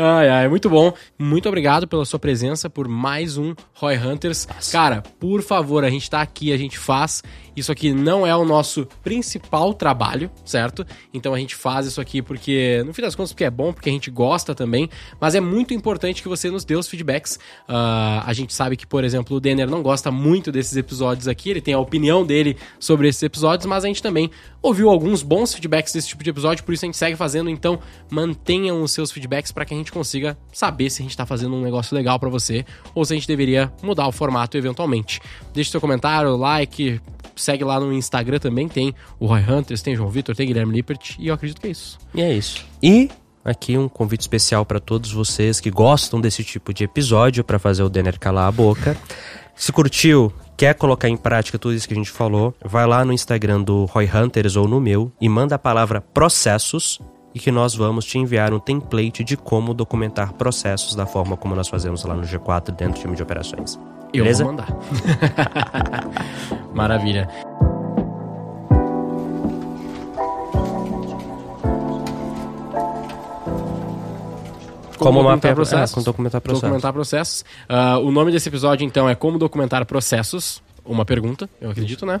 Ai, 0.00 0.28
ai, 0.28 0.48
muito 0.48 0.70
bom. 0.70 0.92
Muito 1.18 1.48
obrigado 1.48 1.88
pela 1.88 2.04
sua 2.04 2.20
presença, 2.20 2.70
por 2.70 2.86
mais 2.86 3.36
um 3.36 3.52
Roy 3.74 3.98
Hunters. 3.98 4.46
Cara, 4.70 5.02
por 5.18 5.42
favor, 5.42 5.82
a 5.82 5.90
gente 5.90 6.08
tá 6.08 6.22
aqui, 6.22 6.52
a 6.52 6.56
gente 6.56 6.78
faz. 6.78 7.20
Isso 7.56 7.72
aqui 7.72 7.92
não 7.92 8.24
é 8.24 8.36
o 8.36 8.44
nosso 8.44 8.86
principal 9.02 9.74
trabalho, 9.74 10.30
certo? 10.44 10.86
Então 11.12 11.34
a 11.34 11.38
gente 11.40 11.56
faz 11.56 11.84
isso 11.84 12.00
aqui 12.00 12.22
porque, 12.22 12.80
no 12.86 12.94
fim 12.94 13.02
das 13.02 13.16
contas, 13.16 13.32
porque 13.32 13.42
é 13.42 13.50
bom, 13.50 13.72
porque 13.72 13.88
a 13.88 13.92
gente 13.92 14.08
gosta 14.08 14.54
também. 14.54 14.88
Mas 15.20 15.34
é 15.34 15.40
muito 15.40 15.74
importante 15.74 16.22
que 16.22 16.28
você 16.28 16.48
nos 16.48 16.64
dê 16.64 16.76
os 16.76 16.86
feedbacks. 16.86 17.34
Uh, 17.68 18.22
a 18.24 18.32
gente 18.32 18.54
sabe 18.54 18.76
que, 18.76 18.86
por 18.86 19.02
exemplo, 19.02 19.36
o 19.36 19.40
Denner 19.40 19.68
não 19.68 19.82
gosta 19.82 20.12
muito 20.12 20.52
desses 20.52 20.76
episódios 20.76 21.26
aqui, 21.26 21.50
ele 21.50 21.60
tem 21.60 21.74
a 21.74 21.78
opinião 21.80 22.24
dele 22.24 22.56
sobre 22.78 23.08
esses 23.08 23.24
episódios, 23.24 23.66
mas 23.66 23.84
a 23.84 23.88
gente 23.88 24.00
também 24.00 24.30
ouviu 24.62 24.88
alguns 24.88 25.24
bons 25.24 25.52
feedbacks 25.52 25.92
desse 25.92 26.06
tipo 26.06 26.22
de 26.22 26.30
episódio, 26.30 26.62
por 26.62 26.72
isso 26.72 26.84
a 26.84 26.86
gente 26.86 26.96
segue 26.96 27.16
fazendo. 27.16 27.50
Então 27.50 27.80
mantenham 28.08 28.80
os 28.80 28.92
seus 28.92 29.10
feedbacks 29.10 29.50
para 29.50 29.64
que 29.64 29.74
a 29.74 29.76
gente 29.76 29.87
consiga 29.92 30.36
saber 30.52 30.90
se 30.90 31.02
a 31.02 31.04
gente 31.04 31.16
tá 31.16 31.26
fazendo 31.26 31.54
um 31.54 31.62
negócio 31.62 31.94
legal 31.96 32.18
para 32.18 32.28
você 32.28 32.64
ou 32.94 33.04
se 33.04 33.12
a 33.12 33.16
gente 33.16 33.28
deveria 33.28 33.72
mudar 33.82 34.06
o 34.06 34.12
formato 34.12 34.56
eventualmente. 34.56 35.20
Deixe 35.52 35.70
seu 35.70 35.80
comentário, 35.80 36.36
like, 36.36 37.00
segue 37.36 37.64
lá 37.64 37.78
no 37.80 37.92
Instagram 37.92 38.38
também, 38.38 38.68
tem 38.68 38.94
o 39.18 39.26
Roy 39.26 39.40
Hunters, 39.40 39.82
tem 39.82 39.96
João 39.96 40.10
Vitor, 40.10 40.34
tem 40.34 40.46
Guilherme 40.46 40.74
Lippert, 40.74 41.16
e 41.18 41.28
eu 41.28 41.34
acredito 41.34 41.60
que 41.60 41.66
é 41.66 41.70
isso. 41.70 41.98
E 42.14 42.22
é 42.22 42.32
isso. 42.32 42.64
E 42.82 43.10
aqui 43.44 43.78
um 43.78 43.88
convite 43.88 44.20
especial 44.20 44.64
para 44.66 44.80
todos 44.80 45.12
vocês 45.12 45.60
que 45.60 45.70
gostam 45.70 46.20
desse 46.20 46.44
tipo 46.44 46.72
de 46.72 46.84
episódio 46.84 47.42
para 47.42 47.58
fazer 47.58 47.82
o 47.82 47.88
Denner 47.88 48.18
calar 48.18 48.48
a 48.48 48.52
boca. 48.52 48.96
Se 49.54 49.72
curtiu, 49.72 50.32
quer 50.56 50.74
colocar 50.74 51.08
em 51.08 51.16
prática 51.16 51.58
tudo 51.58 51.74
isso 51.74 51.88
que 51.88 51.94
a 51.94 51.96
gente 51.96 52.10
falou, 52.10 52.54
vai 52.64 52.86
lá 52.86 53.04
no 53.04 53.12
Instagram 53.12 53.62
do 53.62 53.86
Roy 53.86 54.08
Hunters 54.12 54.56
ou 54.56 54.68
no 54.68 54.80
meu 54.80 55.10
e 55.20 55.28
manda 55.28 55.54
a 55.54 55.58
palavra 55.58 56.00
processos 56.00 57.00
e 57.38 57.40
que 57.40 57.52
nós 57.52 57.72
vamos 57.72 58.04
te 58.04 58.18
enviar 58.18 58.52
um 58.52 58.58
template 58.58 59.22
de 59.22 59.36
como 59.36 59.72
documentar 59.72 60.32
processos 60.32 60.96
da 60.96 61.06
forma 61.06 61.36
como 61.36 61.54
nós 61.54 61.68
fazemos 61.68 62.04
lá 62.04 62.12
no 62.12 62.22
G4 62.22 62.72
dentro 62.72 62.94
do 62.94 63.00
time 63.00 63.14
de 63.14 63.22
operações. 63.22 63.78
Beleza? 64.10 64.42
Eu 64.42 64.46
vou 64.46 64.56
mandar. 64.56 64.76
Maravilha. 66.74 67.28
Como, 74.98 75.12
como 75.12 75.22
documentar 75.22 75.54
processos. 75.54 75.92
É, 75.92 75.94
como 75.94 76.04
documentar 76.04 76.40
processos. 76.40 76.62
Documentar 76.62 76.92
processos. 76.92 77.44
Uh, 77.70 78.04
o 78.04 78.10
nome 78.10 78.32
desse 78.32 78.48
episódio, 78.48 78.84
então, 78.84 79.08
é 79.08 79.14
Como 79.14 79.38
Documentar 79.38 79.86
Processos. 79.86 80.60
Uma 80.84 81.04
pergunta, 81.04 81.48
eu 81.60 81.70
acredito, 81.70 82.04
né? 82.04 82.20